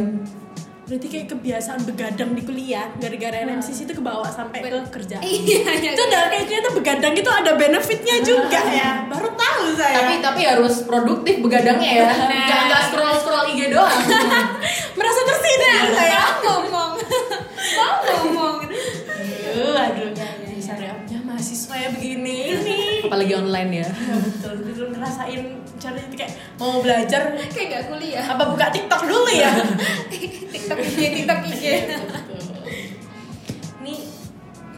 Berarti 0.89 1.07
kayak 1.07 1.29
kebiasaan 1.29 1.85
begadang 1.85 2.33
di 2.33 2.43
kuliah 2.43 2.89
gara-gara 2.95 3.37
NMCC 3.43 3.85
itu 3.85 3.95
kebawa 3.95 4.25
sampai 4.27 4.65
ke 4.65 4.79
kerjaan. 4.91 5.21
iya 5.45 5.69
iya 5.77 5.91
itu 5.93 6.03
udah 6.03 6.23
kayak 6.27 6.45
ternyata 6.45 6.71
begadang 6.73 7.13
itu 7.15 7.29
ada 7.31 7.53
benefitnya 7.55 8.17
juga 8.21 8.61
ya. 8.65 8.91
Baru 9.13 9.29
tahu 9.31 9.65
saya. 9.75 9.95
tapi 9.99 10.15
tapi 10.19 10.41
harus 10.43 10.81
produktif 10.83 11.39
begadangnya 11.39 11.91
ya 11.95 12.09
nggak 12.09 12.61
nggak 12.67 12.83
scroll 12.89 13.15
scroll 13.15 13.45
IG 13.49 13.69
doang 13.69 14.01
merasa 14.99 15.21
tersindir 15.23 15.85
saya. 15.93 16.21
mau 16.39 16.59
ngomong 16.59 16.91
mau 17.77 17.93
ngomong 18.01 18.57
Aduh, 18.65 19.77
aduh. 19.77 20.09
Syariatnya 20.59 21.19
mahasiswa 21.23 21.75
ya 21.75 21.89
begini 21.91 22.37
ini. 22.55 22.79
apalagi 23.05 23.33
online 23.35 23.71
ya 23.75 23.89
Ya, 23.89 24.17
betul, 24.19 24.55
betul 24.63 24.87
ngerasain 24.91 25.43
caranya 25.89 26.05
itu 26.05 26.17
kayak 26.17 26.33
mau 26.55 26.79
belajar 26.79 27.21
kayak 27.49 27.67
gak 27.71 27.83
kuliah 27.89 28.25
apa 28.25 28.43
buka 28.45 28.67
TikTok 28.69 29.03
dulu 29.03 29.31
ya. 29.31 29.51
tiktok 30.53 30.79
IG 30.79 30.99
tiktok 31.17 31.41
IG 31.45 31.63
Nih, 33.81 33.99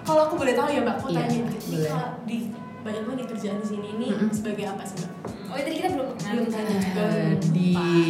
kalau 0.02 0.28
aku 0.28 0.34
boleh 0.36 0.54
tahu 0.54 0.68
ya 0.70 0.80
Mbak, 0.80 0.96
aku 0.96 1.06
Iya, 1.10 1.18
tanya 1.20 1.38
dikit. 1.42 1.62
Nih, 1.66 1.80
kalau 1.84 2.08
di 2.22 2.38
banyak 2.80 3.02
banget 3.04 3.18
di 3.18 3.26
kerjaan 3.28 3.56
di 3.60 3.66
sini 3.66 3.86
ini 3.92 4.06
Mm-mm. 4.08 4.30
sebagai 4.30 4.64
apa 4.66 4.82
sih 4.82 4.96
Mbak? 4.96 5.12
oh 5.50 5.56
tadi 5.58 5.74
kita 5.74 5.88
belum 5.90 6.08
kenal 6.14 6.30
Belum 6.32 6.46
tanya 6.48 6.74
juga. 6.78 7.02
Eh, 7.10 7.32
di 7.50 7.68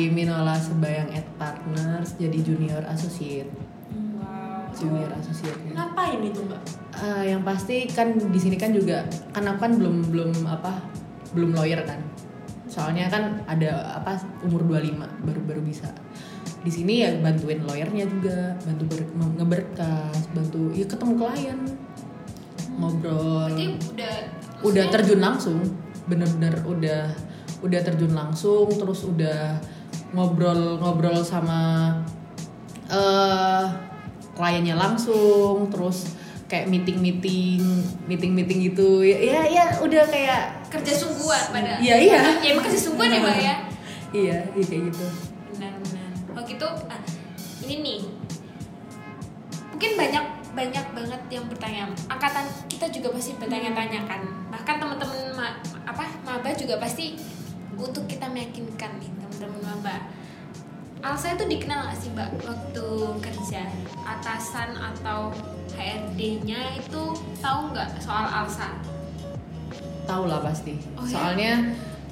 Minola 0.08 0.54
Sebayang 0.54 1.10
at 1.10 1.26
Partners 1.34 2.08
jadi 2.14 2.38
junior 2.38 2.82
associate 2.86 3.50
wow 4.14 4.68
junior 4.70 5.10
associate 5.16 5.58
Ngapain 5.72 6.20
itu 6.20 6.38
Mbak? 6.38 6.62
Eh, 7.00 7.22
yang 7.32 7.42
pasti 7.42 7.88
kan 7.88 8.12
di 8.14 8.38
sini 8.38 8.54
kan 8.54 8.70
juga 8.70 9.02
kan 9.32 9.42
aku 9.42 9.58
kan 9.58 9.72
belum 9.74 9.96
belum 10.06 10.30
apa 10.46 10.84
belum 11.32 11.50
lawyer 11.50 11.82
kan 11.82 11.98
soalnya 12.70 13.10
kan 13.10 13.42
ada 13.50 13.98
apa 13.98 14.22
umur 14.46 14.62
25 14.62 15.26
baru 15.26 15.40
baru 15.42 15.60
bisa. 15.66 15.90
Di 16.62 16.70
sini 16.70 17.02
ya 17.02 17.10
bantuin 17.18 17.66
lawyernya 17.66 18.06
juga 18.06 18.54
bantu 18.62 18.84
ber- 18.94 19.10
ngeberkas 19.36 20.30
bantu 20.30 20.70
ya 20.70 20.86
ketemu 20.86 21.12
klien 21.18 21.60
ngobrol. 22.78 23.50
Berarti 23.50 23.66
udah 23.90 24.14
udah 24.62 24.84
terjun 24.94 25.20
langsung 25.20 25.58
bener-bener 26.06 26.54
udah 26.62 27.02
udah 27.60 27.80
terjun 27.82 28.14
langsung 28.14 28.70
terus 28.70 29.04
udah 29.04 29.58
ngobrol-ngobrol 30.14 31.20
sama 31.26 31.92
eh 32.90 33.64
kliennya 34.34 34.78
langsung 34.78 35.68
terus 35.68 36.16
kayak 36.50 36.66
meeting-meeting 36.70 37.62
meeting-meting 38.06 38.72
gitu. 38.72 39.02
Ya 39.02 39.18
ya, 39.18 39.42
ya 39.46 39.64
udah 39.82 40.04
kayak 40.06 40.59
kerja 40.70 40.92
sungguhan 40.94 41.44
pada 41.50 41.76
Iya, 41.76 41.96
iya. 41.98 42.18
ya 42.38 42.48
emang 42.48 42.62
kerja 42.62 42.80
sungguhan 42.80 43.10
ya 43.10 43.18
mbak 43.18 43.36
ya. 43.42 43.54
Iya 44.10 44.36
iya 44.50 44.64
kayak 44.64 44.82
gitu. 44.88 45.06
Benar-benar 45.52 46.10
oh 46.30 46.42
gitu. 46.42 46.66
Ah, 46.86 47.00
ini 47.60 47.74
nih. 47.80 48.00
Mungkin 49.70 49.90
banyak 49.96 50.24
banyak 50.50 50.86
banget 50.92 51.22
yang 51.28 51.44
bertanya. 51.46 51.84
Angkatan 52.06 52.42
kita 52.66 52.86
juga 52.88 53.08
pasti 53.10 53.34
bertanya-tanya 53.34 54.00
kan. 54.04 54.20
Bahkan 54.50 54.74
teman-teman 54.76 55.18
ma- 55.32 55.58
apa 55.84 56.04
maba 56.20 56.50
juga 56.52 56.76
pasti 56.76 57.14
untuk 57.72 58.04
kita 58.04 58.26
meyakinkan 58.26 58.98
nih 58.98 59.10
teman-teman 59.16 59.60
maba. 59.64 59.96
Alsa 61.00 61.32
itu 61.32 61.48
dikenal 61.48 61.88
gak 61.88 61.96
sih 61.96 62.12
mbak 62.12 62.28
waktu 62.44 62.86
kerja? 63.18 63.64
Atasan 64.02 64.76
atau 64.76 65.32
HRD-nya 65.72 66.76
itu 66.76 67.02
tahu 67.40 67.72
nggak 67.72 67.96
soal 67.96 68.28
Alsa? 68.28 68.68
Tahu 70.10 70.24
lah 70.26 70.42
pasti. 70.42 70.74
Oh, 70.98 71.06
ya? 71.06 71.10
soalnya 71.14 71.52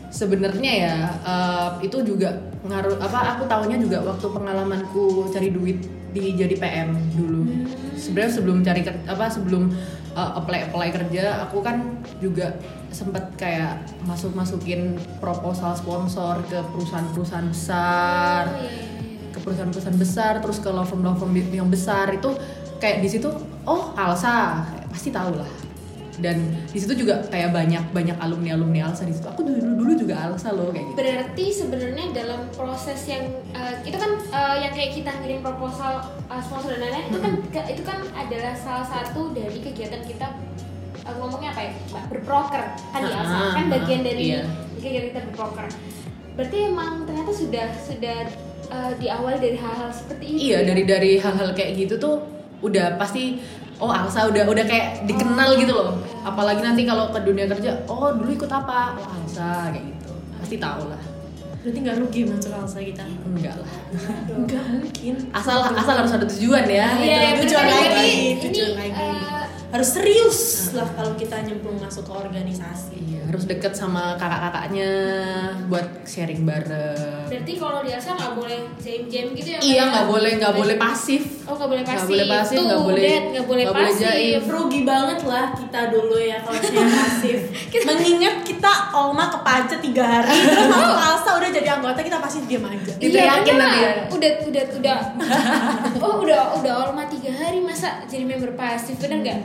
sebenarnya 0.08 0.72
ya 0.72 0.94
eh, 1.26 1.68
itu 1.84 1.98
juga 2.06 2.32
ngaruh 2.64 2.96
apa 3.02 3.36
aku 3.36 3.44
tahunya 3.44 3.76
juga 3.82 4.02
waktu 4.06 4.26
pengalamanku 4.30 5.28
cari 5.34 5.50
duit 5.52 5.78
di 6.14 6.34
jadi 6.38 6.54
PM 6.56 6.96
dulu. 7.18 7.42
Sebenarnya 7.98 8.32
sebelum 8.32 8.58
cari 8.64 8.80
apa 8.86 9.26
sebelum 9.28 9.74
eh, 10.16 10.30
apply 10.38 10.72
apply 10.72 10.88
kerja 10.94 11.44
aku 11.44 11.60
kan 11.60 12.00
juga 12.22 12.56
sempat 12.88 13.36
kayak 13.36 13.84
masuk 14.08 14.32
masukin 14.32 14.96
proposal 15.20 15.76
sponsor 15.76 16.40
ke 16.48 16.56
perusahaan-perusahaan 16.72 17.48
besar 17.52 18.48
Oh, 18.48 18.64
iya, 18.64 18.70
iya, 18.72 18.80
iya. 18.80 19.28
ke 19.28 19.38
perusahaan-perusahaan 19.44 20.00
besar 20.00 20.32
terus 20.40 20.56
ke 20.56 20.72
law 20.72 20.88
firm 20.88 21.04
law 21.04 21.14
firm 21.18 21.36
yang 21.36 21.68
besar. 21.68 22.08
Itu 22.16 22.32
kayak 22.80 23.04
di 23.04 23.08
situ 23.12 23.28
oh 23.68 23.92
Alsa 23.92 24.64
pasti 24.88 25.12
tahu 25.12 25.36
lah 25.36 25.67
dan 26.18 26.50
di 26.74 26.78
situ 26.78 26.94
juga 27.06 27.22
kayak 27.30 27.54
banyak 27.54 27.84
banyak 27.94 28.16
alumni 28.18 28.58
alumni 28.58 28.90
Alsa 28.90 29.06
di 29.06 29.14
situ 29.14 29.26
aku 29.30 29.46
dulu 29.46 29.58
dulu 29.78 29.92
juga 29.94 30.14
Alsa 30.26 30.50
loh 30.50 30.74
kayak 30.74 30.86
gitu 30.90 30.98
Berarti 30.98 31.46
sebenarnya 31.54 32.04
dalam 32.10 32.40
proses 32.54 33.00
yang 33.06 33.24
uh, 33.54 33.74
itu 33.86 33.94
kan 33.94 34.12
uh, 34.34 34.56
yang 34.58 34.72
kayak 34.74 34.98
kita 34.98 35.10
ngirim 35.22 35.40
proposal 35.40 36.02
uh, 36.26 36.42
sponsor 36.42 36.74
dan 36.74 36.90
lain-lain 36.90 37.06
itu 37.08 37.18
kan 37.22 37.32
itu 37.70 37.82
kan 37.86 37.98
adalah 38.18 38.54
salah 38.58 38.86
satu 38.86 39.30
dari 39.30 39.58
kegiatan 39.62 40.02
kita 40.02 40.26
uh, 41.06 41.14
ngomongnya 41.22 41.54
apa 41.54 41.60
ya 41.64 41.72
Mbak? 41.94 42.04
berproker 42.10 42.64
kan 42.92 43.00
di 43.06 43.12
Ah, 43.14 43.20
Alsa 43.22 43.36
kan 43.54 43.64
ah, 43.64 43.70
bagian 43.78 44.00
dari 44.02 44.22
iya. 44.34 44.42
kegiatan 44.82 45.06
kita 45.14 45.20
berproker. 45.32 45.66
Berarti 46.34 46.56
emang 46.70 47.02
ternyata 47.06 47.32
sudah 47.34 47.66
sudah 47.82 48.18
uh, 48.70 48.92
diawali 48.98 49.38
dari 49.38 49.56
hal-hal 49.58 49.90
seperti 49.90 50.24
itu. 50.34 50.38
iya 50.50 50.58
ya? 50.62 50.66
dari 50.66 50.82
dari 50.82 51.10
hal-hal 51.18 51.50
kayak 51.54 51.72
gitu 51.78 51.94
tuh 51.98 52.16
udah 52.58 52.98
pasti 52.98 53.38
oh 53.78 53.88
Alsa 53.88 54.26
udah 54.26 54.42
udah 54.44 54.64
kayak 54.64 55.04
dikenal 55.04 55.54
gitu 55.56 55.72
loh 55.72 55.94
apalagi 56.20 56.60
nanti 56.60 56.82
kalau 56.82 57.08
ke 57.08 57.20
dunia 57.20 57.46
kerja 57.46 57.86
oh 57.86 58.10
dulu 58.10 58.30
ikut 58.32 58.48
apa 58.48 58.94
oh 58.94 59.06
Alsa 59.16 59.70
kayak 59.70 59.84
gitu 59.88 60.12
pasti 60.36 60.56
tahu 60.56 60.84
lah 60.86 61.02
Berarti 61.58 61.78
nggak 61.80 61.98
rugi 61.98 62.22
masuk 62.24 62.54
Alsa 62.54 62.78
kita? 62.78 63.02
enggak 63.02 63.54
lah 63.54 63.70
Enggak 64.30 64.62
mungkin. 64.72 65.14
asal 65.34 65.58
asal 65.68 65.94
harus 65.96 66.12
ada 66.12 66.24
tujuan 66.24 66.64
ya 66.64 66.86
Iya, 66.96 67.18
iya, 67.18 67.30
tujuan 67.36 67.66
lagi, 67.66 68.10
tujuan 68.40 68.70
ini, 68.70 68.78
lagi. 68.78 68.94
uh, 68.94 69.44
Harus 69.68 69.88
serius 69.90 70.38
lah 70.72 70.86
kalau 70.94 71.12
kita 71.12 71.44
nyemplung 71.44 71.76
masuk 71.76 72.08
ke 72.08 72.12
organisasi. 72.14 72.96
Iya, 73.04 73.20
harus 73.28 73.44
deket 73.44 73.76
sama 73.76 74.16
kakak-kakaknya 74.16 74.90
buat 75.68 75.84
sharing 76.04 76.46
bareng. 76.46 77.17
Berarti 77.28 77.52
kalau 77.54 77.80
di 77.80 77.90
Alsa 77.90 78.10
nggak 78.10 78.32
boleh 78.34 78.58
jam-jam 78.76 79.24
gitu 79.30 79.48
ya? 79.50 79.58
Iya, 79.60 79.82
nggak 79.86 80.06
boleh 80.06 80.30
nggak 80.34 80.54
boleh 80.54 80.76
pasif. 80.76 81.22
Oh 81.44 81.52
nggak 81.52 81.68
boleh 81.68 81.82
pasif. 81.82 81.96
Nggak 81.98 82.08
boleh 82.10 82.26
pasif, 82.26 82.54
Tuh, 82.54 82.64
nggak 82.64 82.82
boleh- 82.82 83.20
nggak 83.28 83.46
boleh 83.46 83.64
boleh 83.66 83.84
pasif. 83.86 84.02
jaim. 84.02 84.40
Rugi 84.42 84.80
banget 84.82 85.18
lah 85.22 85.46
kita 85.52 85.80
dulu 85.88 86.16
ya 86.16 86.36
kalau 86.38 86.58
saya 86.58 86.84
pasif. 86.98 87.38
Mengingat 87.80 88.36
kita 88.42 88.72
Olma 88.90 89.24
kepancet 89.28 89.80
tiga 89.80 90.02
hari 90.02 90.32
terus 90.34 90.68
masuk 90.74 90.98
Alsa 90.98 91.30
udah 91.34 91.50
jadi 91.50 91.68
anggota 91.70 92.00
kita 92.00 92.18
pasti 92.18 92.38
diam 92.44 92.64
aja. 92.64 92.92
Diteriakin 92.94 93.44
benar. 93.50 93.60
nanti 93.62 93.78
ya. 93.78 93.92
Udah 94.08 94.30
udah 94.44 94.64
udah. 94.74 94.98
oh 96.04 96.14
udah 96.20 96.40
udah 96.56 96.72
Olma 96.82 97.04
tiga 97.06 97.30
hari 97.30 97.60
masa 97.60 98.02
jadi 98.04 98.24
member 98.24 98.52
pasif 98.54 98.96
bener 98.98 99.20
nggak? 99.22 99.40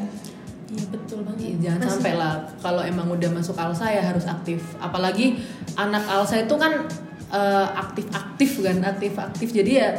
Iya 0.69 0.85
betul 0.89 1.21
banget. 1.21 1.39
Iya, 1.43 1.55
jangan 1.61 1.79
Masih- 1.79 1.93
sampai 1.93 2.13
lah 2.15 2.33
kalau 2.57 2.81
emang 2.81 3.05
udah 3.07 3.29
masuk 3.29 3.53
Alsa 3.53 3.85
ya 3.87 4.01
harus 4.01 4.25
aktif. 4.25 4.57
Apalagi 4.77 5.37
anak 5.75 6.01
Alsa 6.03 6.39
itu 6.39 6.55
kan 6.55 6.89
eh, 7.33 7.67
aktif-aktif 7.75 8.61
kan, 8.61 8.77
aktif-aktif. 8.79 9.49
Jadi 9.51 9.71
ya 9.75 9.89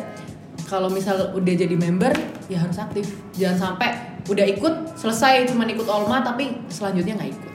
kalau 0.64 0.86
misal 0.88 1.34
udah 1.34 1.54
jadi 1.54 1.74
member 1.74 2.14
ya 2.46 2.58
harus 2.58 2.78
aktif. 2.78 3.04
Jangan 3.34 3.74
sampai 3.74 3.90
udah 4.24 4.46
ikut 4.48 4.96
selesai 4.96 5.44
cuma 5.46 5.66
ikut 5.66 5.84
Olma 5.84 6.22
tapi 6.22 6.64
selanjutnya 6.68 7.14
nggak 7.14 7.30
ikut. 7.30 7.50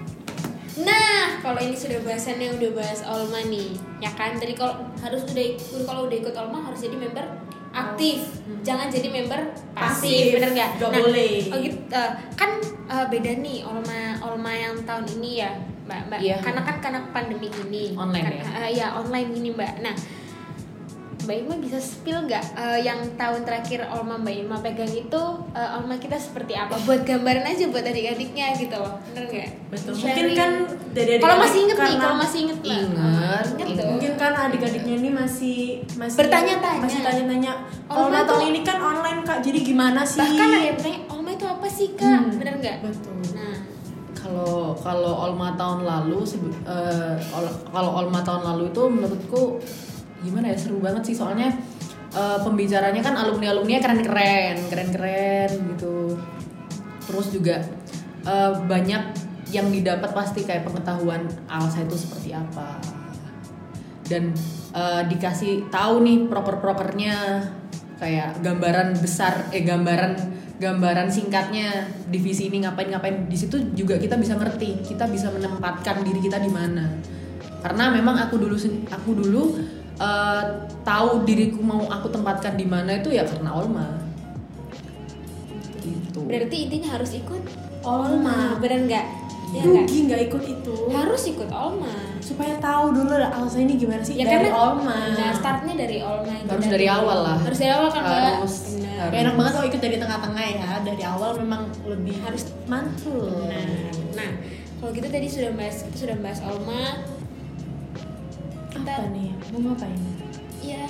Nah, 0.80 1.42
kalau 1.42 1.60
ini 1.60 1.76
sudah 1.76 2.00
bahasannya 2.00 2.56
udah 2.56 2.72
bahas 2.72 3.04
Olma 3.04 3.44
nih, 3.44 3.74
ya 4.00 4.12
kan? 4.14 4.36
Tadi 4.36 4.54
kalau 4.54 4.80
harus 4.98 5.24
udah 5.26 5.46
udah- 5.58 5.86
kalau 5.86 6.02
udah 6.06 6.18
ikut 6.18 6.36
Olma 6.36 6.60
harus 6.62 6.80
jadi 6.80 6.96
member 6.96 7.26
aktif 7.70 8.26
jangan 8.60 8.90
jadi 8.90 9.14
member 9.14 9.38
pasif, 9.72 10.10
Pasif. 10.10 10.34
bener 10.34 10.50
nggak 10.52 10.70
Nggak 10.82 10.90
boleh. 10.92 11.34
oh 11.48 11.58
gitu, 11.62 11.78
eh, 11.94 12.12
kan 12.34 12.50
eh, 12.66 13.06
beda 13.06 13.32
nih 13.38 13.62
olma 13.62 14.02
olma 14.26 14.50
yang 14.50 14.74
tahun 14.84 15.06
ini 15.16 15.32
ya 15.38 15.54
mbak 15.90 16.02
mbak 16.06 16.20
Iya. 16.22 16.38
karena 16.38 16.62
kan 16.62 16.78
karena 16.80 17.00
pandemi 17.10 17.50
ini 17.50 17.92
Online 17.94 18.24
Kan, 18.24 18.34
ya? 18.36 18.46
eh, 18.62 18.70
ya 18.76 18.88
online 18.94 19.30
gini 19.32 19.50
mbak 19.52 19.82
nah 19.82 19.96
Mbak 21.20 21.36
Ilma 21.38 21.56
bisa 21.60 21.78
spill 21.78 22.26
nggak 22.26 22.42
eh, 22.56 22.80
yang 22.82 23.06
tahun 23.14 23.44
terakhir 23.44 23.86
Olma 23.88 24.18
Mbak 24.18 24.34
Ilma 24.36 24.58
pegang 24.58 24.90
itu 24.90 25.22
eh, 25.52 25.76
Olma 25.76 25.94
kita 25.96 26.16
seperti 26.16 26.56
apa? 26.56 26.74
Buat 26.80 27.04
gambaran 27.04 27.44
aja 27.44 27.68
buat 27.68 27.84
adik-adiknya 27.84 28.56
gitu 28.56 28.74
loh, 28.74 28.98
bener 29.06 29.28
nggak? 29.28 29.50
Betul. 29.70 29.94
Sharing. 29.94 30.16
Mungkin 30.26 30.30
kan 30.34 30.52
dari 30.90 31.12
kalau 31.14 31.36
adik-adik 31.36 31.44
masih 31.44 31.60
inget 31.60 31.76
nih, 31.76 31.84
karena- 31.86 32.02
kalau 32.02 32.16
masih 32.18 32.40
inget. 32.40 32.58
Ingat, 32.64 33.44
Inget 33.46 33.68
ingat. 33.68 33.78
tuh. 33.78 33.88
mungkin 33.92 34.12
kan 34.16 34.34
adik-adiknya 34.42 34.94
ini 34.96 35.10
masih 35.12 35.58
masih 35.94 36.18
Bertanya-tanya. 36.18 36.82
masih 36.82 37.00
tanya-tanya 37.04 37.52
kalau 37.86 38.08
Mbak 38.08 38.24
tahun 38.26 38.44
ini 38.48 38.60
kan 38.64 38.78
online 38.80 39.20
kak 39.22 39.40
jadi 39.44 39.60
gimana 39.62 40.02
sih 40.04 40.24
Bahkan 40.24 40.48
ada 40.50 40.64
yang 40.64 40.78
bertanya, 40.78 41.00
Olma 41.10 41.30
itu 41.30 41.46
apa 41.46 41.68
sih 41.70 41.88
kak? 41.94 42.10
Hmm. 42.10 42.32
Bener 42.34 42.54
nggak? 42.58 42.78
betul 42.82 43.14
Nah, 43.36 43.56
Kalau 44.30 44.78
kalau 44.78 45.14
Olma 45.26 45.58
tahun 45.58 45.90
lalu 45.90 46.22
ol- 47.34 47.58
kalau 47.74 47.92
Olma 47.98 48.22
tahun 48.22 48.46
lalu 48.46 48.70
itu 48.70 48.84
menurutku 48.86 49.58
gimana 50.22 50.54
ya 50.54 50.58
seru 50.62 50.78
banget 50.78 51.10
sih. 51.10 51.18
Soalnya 51.18 51.50
eh, 52.14 52.38
pembicaranya 52.46 53.02
kan 53.02 53.18
alumni 53.18 53.50
alumni 53.50 53.82
keren-keren 53.82 54.70
keren-keren 54.70 55.50
gitu. 55.74 56.14
Terus 57.10 57.34
juga 57.34 57.58
eh, 58.22 58.52
banyak 58.70 59.04
yang 59.50 59.74
didapat 59.74 60.14
pasti 60.14 60.46
kayak 60.46 60.70
pengetahuan 60.70 61.26
Alsa 61.50 61.82
itu 61.82 61.98
seperti 61.98 62.38
apa. 62.38 62.78
Dan 64.06 64.30
eh, 64.78 65.02
dikasih 65.10 65.74
tahu 65.74 66.06
nih 66.06 66.30
proker-prokernya 66.30 67.18
kayak 67.98 68.46
gambaran 68.46 68.94
besar 69.02 69.50
eh 69.50 69.66
gambaran 69.66 70.39
gambaran 70.60 71.08
singkatnya 71.08 71.88
divisi 72.12 72.52
ini 72.52 72.68
ngapain 72.68 72.92
ngapain 72.92 73.32
di 73.32 73.38
situ 73.40 73.72
juga 73.72 73.96
kita 73.96 74.20
bisa 74.20 74.36
ngerti 74.36 74.84
kita 74.84 75.08
bisa 75.08 75.32
menempatkan 75.32 76.04
diri 76.04 76.20
kita 76.20 76.36
di 76.36 76.52
mana 76.52 76.84
karena 77.64 77.92
memang 77.96 78.20
aku 78.28 78.36
dulu 78.36 78.60
aku 78.92 79.10
dulu 79.16 79.56
eh, 80.00 80.44
tahu 80.84 81.24
diriku 81.24 81.64
mau 81.64 81.88
aku 81.88 82.12
tempatkan 82.12 82.60
di 82.60 82.68
mana 82.68 83.00
itu 83.00 83.08
ya 83.16 83.24
karena 83.24 83.56
Olma 83.56 83.88
gitu 85.80 86.28
berarti 86.28 86.58
intinya 86.68 87.00
harus 87.00 87.16
ikut 87.16 87.44
Olma. 87.80 88.60
bener 88.60 88.84
nggak? 88.92 89.06
Ya 89.50 89.64
nggak? 89.66 89.88
rugi 89.88 89.98
nggak 90.06 90.22
ikut 90.30 90.44
itu 90.46 90.76
Harus 90.92 91.24
ikut 91.32 91.50
Olma. 91.50 91.90
supaya 92.20 92.60
tahu 92.60 92.92
dulu 92.94 93.16
lah 93.18 93.32
Alsa 93.34 93.64
ini 93.64 93.80
gimana 93.80 94.04
sih 94.04 94.20
Ya 94.20 94.28
dari 94.28 94.52
karena 94.52 94.60
Olma 94.60 94.98
Nah, 95.16 95.32
startnya 95.34 95.74
dari 95.80 95.98
Olma. 96.04 96.36
Harus 96.46 96.68
dari 96.68 96.86
awal 96.86 97.18
lah. 97.24 97.38
Harus 97.40 97.58
dari 97.58 97.72
awal 97.72 97.90
kan? 97.90 98.04
Harus. 98.04 98.56
Harus. 99.00 99.14
Gak 99.16 99.24
enak 99.24 99.36
banget 99.40 99.52
kalau 99.56 99.68
ikut 99.72 99.82
dari 99.82 99.98
tengah-tengah 99.98 100.46
ya. 100.60 100.70
Dari 100.84 101.04
awal 101.08 101.32
memang 101.40 101.62
lebih 101.88 102.20
harus 102.20 102.52
mantul. 102.68 103.48
Nah, 103.48 103.64
nah, 104.12 104.32
kalau 104.84 104.92
gitu 104.92 105.08
tadi 105.08 105.28
sudah 105.32 105.56
bahas 105.56 105.88
kita 105.88 105.98
sudah 106.04 106.18
bahas 106.20 106.40
Olma. 106.44 107.08
Kita 108.70 108.92
apa 108.92 109.08
nih? 109.16 109.32
Mau 109.56 109.72
ngapain? 109.72 110.02
Ya 110.60 110.86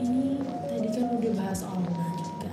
ini 0.00 0.40
tadi 0.68 0.88
kan 0.92 1.04
udah 1.16 1.32
bahas 1.36 1.60
Olma 1.64 2.06
juga. 2.20 2.52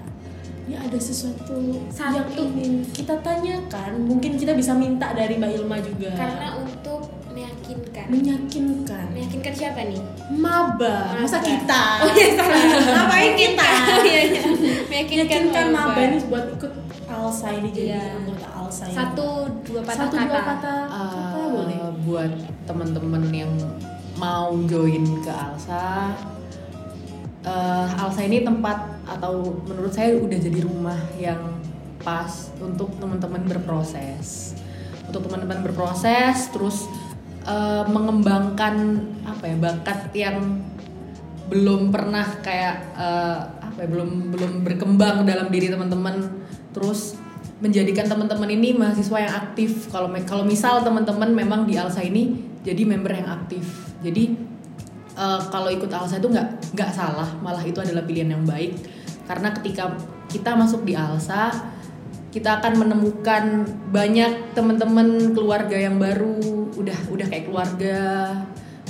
Ini 0.63 0.75
ada 0.79 0.97
sesuatu 0.99 1.59
Satu. 1.91 2.15
yang 2.15 2.29
ingin 2.39 2.73
kita 2.95 3.19
tanyakan. 3.19 4.07
Mungkin 4.07 4.39
kita 4.39 4.55
bisa 4.55 4.71
minta 4.71 5.11
dari 5.11 5.35
Mbak 5.35 5.51
Ilma 5.59 5.77
juga. 5.83 6.15
Karena 6.15 6.55
meyakinkan. 8.13 9.05
meyakinkan 9.09 9.53
siapa 9.53 9.81
nih? 9.83 9.97
maba 10.29 11.13
masa 11.15 11.39
kita 11.39 11.81
Oh 11.99 12.11
iya 12.11 12.27
salah. 12.31 12.61
ngapain 12.95 13.33
kita 13.33 13.67
Iya, 14.03 14.21
iya. 14.29 14.41
Meyakinkan 14.85 15.65
maba 15.69 15.99
ini 15.99 16.17
buat 16.23 16.45
ikut 16.53 16.71
Alsa 17.05 17.47
ini 17.51 17.69
jadi 17.69 17.89
Iya. 17.91 18.03
anggota 18.15 18.47
Alsa 18.51 18.83
ini. 18.85 18.95
Satu 18.95 19.27
dua 19.63 19.81
patah 19.81 19.97
satu 19.99 20.15
kata. 20.15 20.23
dua 20.23 20.39
kata 20.39 20.53
kata 20.53 20.73
Uh, 20.93 21.47
boleh 21.51 21.77
buat 22.03 22.31
temen-temen 22.63 23.23
yang 23.31 23.51
mau 24.15 24.53
join 24.63 25.03
ke 25.19 25.29
Alsa 25.29 26.13
uh, 27.43 27.87
Alsa 27.97 28.21
ini 28.23 28.41
tempat 28.41 28.77
atau 29.03 29.33
menurut 29.63 29.91
saya 29.91 30.15
udah 30.15 30.37
jadi 30.37 30.59
rumah 30.61 30.99
yang 31.17 31.39
pas 31.99 32.51
untuk 32.57 32.91
teman-teman 32.97 33.43
berproses 33.43 34.53
untuk 35.03 35.23
teman-teman 35.23 35.59
berproses 35.61 36.47
terus 36.49 36.87
uh, 37.47 37.83
mengembangkan 37.87 38.75
apa 39.23 39.43
ya 39.47 39.55
bakat 39.59 39.99
yang 40.15 40.37
belum 41.51 41.91
pernah 41.91 42.25
kayak 42.39 42.95
uh, 42.95 43.39
apa 43.59 43.83
ya 43.83 43.87
belum 43.91 44.31
belum 44.31 44.51
berkembang 44.63 45.27
dalam 45.27 45.51
diri 45.51 45.69
teman-teman. 45.69 46.23
Terus 46.73 47.19
menjadikan 47.61 48.07
teman-teman 48.09 48.49
ini 48.51 48.75
mahasiswa 48.75 49.17
yang 49.19 49.33
aktif. 49.33 49.87
Kalau 49.91 50.09
kalau 50.27 50.43
misal 50.43 50.83
teman-teman 50.83 51.31
memang 51.31 51.63
di 51.67 51.79
Alsa 51.79 52.03
ini 52.03 52.35
jadi 52.63 52.83
member 52.87 53.11
yang 53.13 53.29
aktif. 53.29 53.63
Jadi 54.03 54.35
uh, 55.15 55.39
kalau 55.51 55.69
ikut 55.71 55.91
Alsa 55.91 56.19
itu 56.19 56.31
nggak 56.31 56.75
nggak 56.75 56.91
salah. 56.91 57.29
Malah 57.43 57.63
itu 57.63 57.79
adalah 57.79 58.03
pilihan 58.03 58.33
yang 58.33 58.43
baik. 58.47 58.75
Karena 59.23 59.55
ketika 59.55 59.95
kita 60.27 60.55
masuk 60.57 60.83
di 60.83 60.97
Alsa 60.97 61.72
kita 62.33 62.57
akan 62.57 62.73
menemukan 62.81 63.61
banyak 63.93 64.57
teman-teman 64.57 65.37
keluarga 65.37 65.77
yang 65.77 66.01
baru 66.01 66.41
udah 66.73 66.99
udah 67.13 67.27
kayak 67.29 67.45
keluarga 67.45 68.01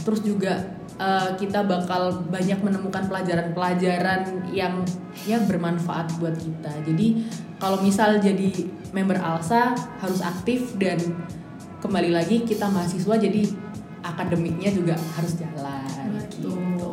terus 0.08 0.23
juga 0.23 0.63
uh, 0.95 1.36
kita 1.36 1.67
bakal 1.67 2.23
banyak 2.32 2.56
menemukan 2.63 3.03
pelajaran-pelajaran 3.12 4.47
yang 4.56 4.88
ya 5.27 5.43
bermanfaat 5.43 6.15
buat 6.23 6.39
kita 6.39 6.71
jadi 6.88 7.08
kalau 7.60 7.84
misal 7.84 8.15
jadi 8.23 8.71
member 8.95 9.19
Alsa 9.19 9.75
harus 9.99 10.23
aktif 10.23 10.79
dan 10.79 11.03
kembali 11.84 12.15
lagi 12.15 12.47
kita 12.47 12.71
mahasiswa 12.71 13.19
jadi 13.19 13.43
akademiknya 14.08 14.71
juga 14.71 14.95
harus 15.19 15.36
jalan 15.36 16.15
betul 16.15 16.56
gitu. 16.56 16.91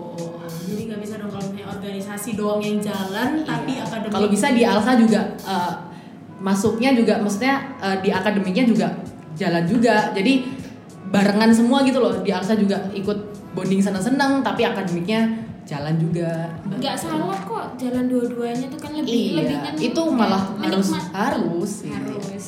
jadi 0.66 0.82
nggak 0.90 1.00
bisa 1.06 1.14
dong 1.22 1.30
kalau 1.30 1.46
organisasi 1.78 2.30
doang 2.34 2.58
yang 2.58 2.82
jalan 2.82 3.46
tapi 3.46 3.78
Iya. 3.78 3.86
akademik 3.86 4.14
Kalau 4.14 4.28
bisa 4.30 4.46
di 4.50 4.62
Alsa 4.66 4.98
juga 4.98 5.22
uh, 5.46 5.89
masuknya 6.40 6.90
juga 6.90 7.16
maksudnya 7.16 7.60
uh, 7.78 7.96
di 7.98 8.08
akademiknya 8.08 8.64
juga 8.64 8.88
jalan 9.34 9.64
juga. 9.64 10.10
Jadi 10.10 10.48
barengan 11.06 11.50
semua 11.50 11.80
gitu 11.82 11.98
loh. 11.98 12.18
Di 12.18 12.30
Alsa 12.30 12.54
juga 12.54 12.80
ikut 12.90 13.18
bonding 13.52 13.78
senang-senang 13.78 14.40
tapi 14.40 14.62
akademiknya 14.62 15.26
jalan 15.62 15.94
juga. 15.96 16.50
Nggak 16.66 16.96
salah 16.96 17.36
kok 17.36 17.76
jalan 17.76 18.06
dua-duanya 18.06 18.66
tuh 18.66 18.78
kan 18.78 18.90
lebih 18.92 19.10
Iya, 19.10 19.32
lebih 19.38 19.56
itu 19.78 20.02
malah 20.08 20.42
harus 20.58 20.88
harus. 21.12 21.70
sih. 21.78 21.90
harus. 21.90 22.46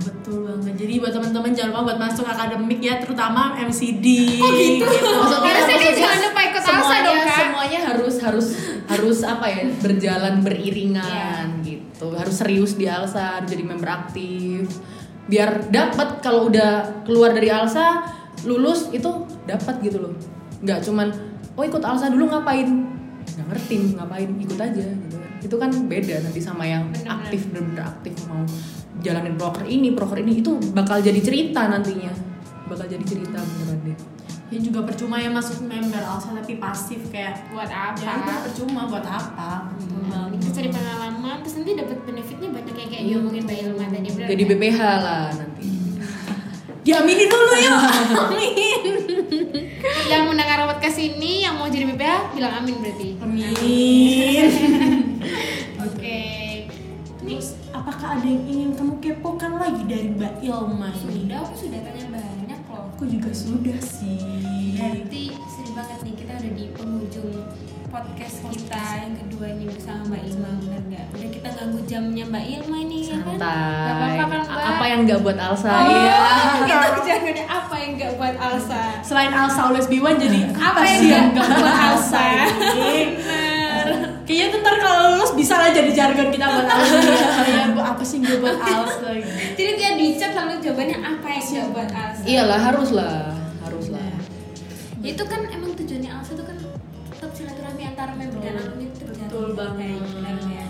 Betul, 0.00 0.02
betul 0.02 0.38
banget. 0.42 0.74
Jadi 0.76 0.94
buat 0.98 1.12
teman-teman 1.12 1.50
jangan 1.52 1.70
lupa 1.70 1.82
buat 1.84 1.98
masuk 2.00 2.26
akademik 2.26 2.80
ya, 2.80 2.98
terutama 2.98 3.54
MCD. 3.60 4.06
Kok 4.36 4.50
gitu? 4.52 4.84
Maksudnya, 4.84 5.38
Harusnya 5.46 5.46
kan 5.46 5.54
maksudnya 5.78 5.94
jangan 5.94 6.18
lupa 6.20 6.40
ikut 6.42 6.62
Alsa 6.62 6.70
semuanya, 6.72 7.02
dong, 7.04 7.18
Kak. 7.20 7.36
semuanya 7.38 7.78
harus 7.84 8.14
harus 8.18 8.46
harus 8.86 9.18
apa 9.22 9.46
ya 9.46 9.62
berjalan 9.76 10.34
beriringan 10.40 11.02
Iya. 11.02 11.55
Gitu. 11.96 12.12
Harus 12.12 12.36
serius 12.36 12.76
di 12.76 12.84
Alsa, 12.84 13.40
harus 13.40 13.48
jadi 13.48 13.64
member 13.64 13.88
aktif. 13.88 14.68
Biar 15.26 15.72
dapat 15.72 16.20
kalau 16.20 16.52
udah 16.52 17.02
keluar 17.08 17.32
dari 17.32 17.48
Alsa, 17.48 18.04
lulus 18.44 18.92
itu 18.92 19.24
dapat 19.48 19.80
gitu 19.80 20.04
loh. 20.04 20.12
Nggak 20.60 20.84
cuman 20.84 21.08
oh 21.56 21.64
ikut 21.64 21.80
Alsa 21.80 22.12
dulu 22.12 22.28
ngapain? 22.28 22.68
Nggak 23.26 23.46
ngerti 23.48 23.96
ngapain, 23.96 24.30
ikut 24.36 24.58
aja 24.60 24.84
gitu. 24.84 25.16
Itu 25.40 25.56
kan 25.56 25.72
beda 25.72 26.20
nanti 26.20 26.40
sama 26.44 26.68
yang 26.68 26.92
Bener-bener. 26.92 27.16
aktif 27.16 27.40
bener-bener 27.50 27.84
aktif 27.88 28.14
mau 28.28 28.44
jalanin 29.00 29.34
proker 29.40 29.64
ini, 29.64 29.88
proker 29.96 30.20
ini 30.20 30.44
itu 30.44 30.52
bakal 30.76 31.00
jadi 31.00 31.18
cerita 31.24 31.64
nantinya. 31.66 32.12
Bakal 32.66 32.86
jadi 32.90 33.04
cerita 33.06 33.38
beneran 33.40 33.78
deh. 33.82 34.15
Ya 34.46 34.62
juga 34.62 34.86
percuma 34.86 35.18
ya 35.18 35.26
masuk 35.26 35.66
member 35.66 35.98
Alsa 35.98 36.30
tapi 36.30 36.62
pasif 36.62 37.10
kayak 37.10 37.50
Buat 37.50 37.66
apa? 37.66 37.98
ya 37.98 38.14
udah 38.14 38.38
percuma 38.46 38.86
buat 38.86 39.02
apa? 39.02 39.74
Betul 39.74 40.06
banget. 40.06 40.38
Kita 40.38 40.48
cari 40.54 40.68
pengalaman, 40.70 41.36
terus 41.42 41.54
nanti 41.58 41.72
dapat 41.74 41.98
benefitnya 42.06 42.48
banyak 42.54 42.74
kayak 42.78 42.88
kayak 42.94 43.04
diomongin 43.10 43.42
Mbak 43.42 43.58
Ilma 43.58 43.84
tadi. 43.90 44.08
bener 44.14 44.28
Jadi? 44.30 44.42
BPH 44.46 44.78
lah 44.78 45.26
nanti. 45.34 45.66
Diaminin 46.86 47.26
dulu 47.26 47.54
ya. 47.58 47.74
Amin. 48.22 48.82
yang 50.06 50.30
mendengar 50.30 50.62
podcast 50.70 51.02
ini 51.02 51.42
yang 51.42 51.58
mau 51.58 51.66
jadi 51.66 51.90
BPH 51.90 52.38
bilang 52.38 52.62
amin 52.62 52.74
berarti. 52.78 53.08
Amin. 53.18 53.50
Oke. 55.90 56.22
Terus 57.18 57.58
apakah 57.74 58.22
ada 58.22 58.22
yang 58.22 58.46
ingin 58.46 58.70
kamu 58.78 58.94
kepokan 59.02 59.58
lagi 59.58 59.82
dari 59.90 60.14
Mbak 60.14 60.46
Ilma 60.46 60.94
ini? 60.94 61.26
Sudah, 61.26 61.38
aku 61.42 61.54
sudah. 61.58 61.95
Aku 62.96 63.04
juga 63.12 63.28
sudah 63.28 63.76
sih. 63.76 64.16
Berarti 64.72 65.28
seru 65.52 65.76
banget 65.76 66.00
nih 66.00 66.14
kita 66.16 66.32
udah 66.32 66.52
di 66.56 66.64
penghujung 66.72 67.44
podcast 67.92 68.36
kita 68.48 68.84
yang 69.04 69.14
kedua 69.20 69.52
ini 69.52 69.68
bersama 69.68 70.16
Mbak 70.16 70.22
Ilma 70.32 70.50
bener 70.64 70.82
nggak? 70.88 71.06
Udah 71.12 71.28
kita 71.28 71.48
ganggu 71.60 71.80
jamnya 71.84 72.24
Mbak 72.24 72.44
Ilma 72.56 72.78
nih 72.88 73.00
ya 73.04 73.16
kan? 73.20 73.36
santai 73.36 74.16
apa-apa 74.16 74.24
kan 74.32 74.42
Mbak? 74.48 74.64
apa 74.64 74.84
yang 74.88 75.00
nggak 75.04 75.20
buat 75.20 75.36
Alsa 75.36 75.68
Oh, 75.68 75.84
iya 75.92 76.76
itu 76.88 77.00
jangan 77.04 77.36
apa 77.44 77.74
yang 77.76 77.90
nggak 78.00 78.12
buat 78.16 78.34
Alsa? 78.40 78.82
Selain 79.04 79.32
Alsa 79.36 79.60
always 79.68 79.86
be 79.92 80.00
one 80.00 80.16
jadi 80.16 80.40
Apa 80.56 80.64
apa, 80.64 80.80
yang 80.88 80.96
sih 80.96 81.08
yang 81.12 81.26
nggak 81.36 81.44
gak 81.44 81.52
buat 81.52 81.68
buat 81.68 81.84
Alsa? 81.92 82.24
Kayaknya 84.26 84.46
tuh 84.50 84.58
ntar 84.66 84.74
kalau 84.82 84.98
lulus 85.14 85.32
bisa 85.38 85.54
lah 85.54 85.70
jadi 85.70 85.90
jargon 85.94 86.34
kita 86.34 86.46
buat 86.50 86.66
Alsa 86.66 86.98
ya, 87.46 87.70
bu, 87.70 87.78
apa 87.78 88.02
sih 88.02 88.18
gak 88.18 88.42
buat 88.42 88.58
Alsa 88.58 89.08
gitu. 89.14 89.30
Jadi 89.54 89.70
dia 89.78 89.90
dicap 89.94 90.32
lalu 90.34 90.52
jawabannya 90.66 90.98
apa 90.98 91.26
yang 91.30 91.44
nggak 91.46 91.68
buat 91.70 91.90
Alsa? 91.94 92.22
iyalah 92.26 92.58
harus 92.58 92.90
lah 92.90 93.30
harus 93.62 93.86
lah 93.94 94.02
Ya, 95.06 95.14
itu 95.14 95.24
kan 95.30 95.46
emang 95.54 95.70
tujuannya 95.78 96.10
Alsa 96.10 96.34
itu 96.34 96.42
kan 96.42 96.58
tetap 97.14 97.30
silaturahmi 97.38 97.82
antara 97.86 98.12
member 98.18 98.42
dan 98.42 98.58
alumni 98.58 98.86
itu. 98.90 99.04
Betul 99.06 99.54
banget. 99.54 99.78
Kayak 99.78 100.02
bener 100.10 100.36
ya. 100.50 100.66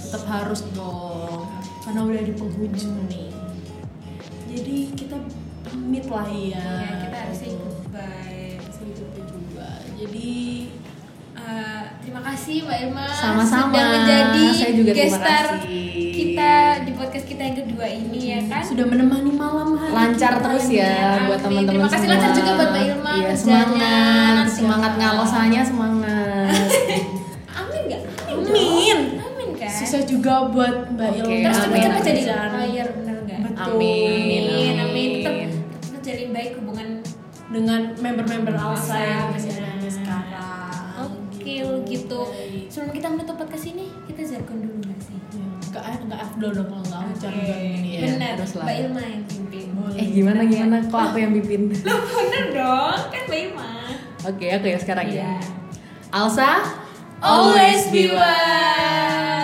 Tetap 0.00 0.24
harus 0.24 0.60
dong. 0.72 1.44
Karena 1.84 2.00
udah 2.08 2.22
di 2.24 2.32
penghujung 2.32 2.96
nih. 3.12 3.28
Jadi 4.48 4.76
kita 4.96 5.20
pamit 5.68 6.06
lah 6.08 6.28
ya. 6.32 6.64
Ya, 6.64 6.92
kita 7.04 7.16
harus 7.28 7.36
say 7.36 7.52
goodbye. 7.52 8.56
Say 8.72 8.88
goodbye 8.96 9.26
juga. 9.28 9.68
Jadi 10.00 10.32
Eh, 11.46 11.82
terima 12.02 12.18
kasih 12.20 12.66
Mbak 12.66 12.78
Irma 12.82 13.06
Sama-sama. 13.08 13.70
sudah 13.70 13.84
menjadi 13.88 14.44
Saya 14.50 14.72
juga 14.74 14.90
terima 14.90 14.98
guest 14.98 15.14
star 15.16 15.44
kasih. 15.54 16.10
kita 16.10 16.52
di 16.82 16.92
podcast 16.92 17.24
kita 17.24 17.42
yang 17.44 17.56
kedua 17.56 17.86
ini 17.86 18.20
ya 18.26 18.40
kan. 18.44 18.62
sudah 18.62 18.84
menemani 18.84 19.30
malam 19.32 19.68
hari. 19.76 19.92
lancar 19.92 20.32
kita 20.32 20.42
terus 20.42 20.66
ya 20.68 20.90
Amin. 20.90 21.22
buat 21.24 21.40
teman-teman 21.40 21.70
Terima 21.70 21.86
kasih 21.86 21.98
semua. 22.00 22.14
lancar 22.16 22.30
juga 22.32 22.50
buat 22.52 22.68
Mbak 22.68 22.82
Ilma 22.84 23.12
Iya, 23.12 23.30
semangat, 23.36 24.44
semangat 24.50 24.90
apa? 24.90 24.98
ngalosanya 24.98 25.62
semangat. 25.62 26.50
Amin 27.60 27.80
nggak? 27.86 28.02
Amin. 28.26 28.98
Amin 29.16 29.48
kan? 29.54 29.70
Susah 29.72 30.02
juga 30.02 30.34
buat 30.48 30.74
Mbak 30.90 31.08
Oke, 31.12 31.20
Ilma. 31.22 31.46
Terus 31.46 31.60
amin, 31.62 31.78
amin. 31.86 32.02
jadi 32.02 32.22
lawyer 32.26 32.88
bener 32.92 33.16
nggak? 33.22 33.38
Betul. 33.46 33.62
Amin, 33.62 34.10
Amin, 34.10 34.44
amin. 34.50 34.74
amin. 34.82 35.08
Tetap 35.16 35.34
tetap 35.80 36.00
jalin 36.02 36.28
baik 36.32 36.52
hubungan. 36.58 36.88
dengan 37.46 37.94
member-member 37.94 38.52
Alsa 38.52 38.98
yang 38.98 39.30
masih 39.30 39.54
ada 39.54 39.62
Benar. 39.62 39.65
Oke, 41.68 41.88
gitu. 41.88 42.20
Sebelum 42.66 42.90
kita 42.92 43.06
menutup 43.08 43.36
podcast 43.36 43.66
ini, 43.66 43.86
kita 44.04 44.20
jargon 44.26 44.58
dulu 44.60 44.78
nggak 44.80 45.00
sih? 45.00 45.18
Enggak 45.66 45.84
enggak 46.00 46.20
afdol 46.22 46.50
dong 46.52 46.68
kalau 46.68 46.82
enggak 46.82 47.00
Oke, 47.04 47.20
jargon 47.20 47.46
ini 47.74 47.90
ya. 47.90 48.00
benar. 48.06 48.34
Mbak 48.38 48.76
Ilma 48.80 49.02
yang 49.02 49.22
pimpin. 49.24 49.66
Boleh. 49.72 49.96
eh 49.96 50.06
gimana 50.08 50.40
gimana? 50.42 50.76
Kok 50.82 51.00
aku 51.04 51.16
yang 51.18 51.32
pimpin? 51.34 51.60
Loh, 51.86 52.00
bener 52.02 52.44
dong, 52.52 53.00
kan 53.08 53.22
Mbak 53.24 53.40
Ilma. 53.42 53.70
Oke, 54.24 54.46
oke 54.52 54.68
ya 54.68 54.78
sekarang 54.78 55.06
Iya. 55.06 55.20
ya. 55.22 55.34
Alsa, 56.10 56.52
Always 57.18 57.88
be 57.88 58.08
one. 58.08 59.35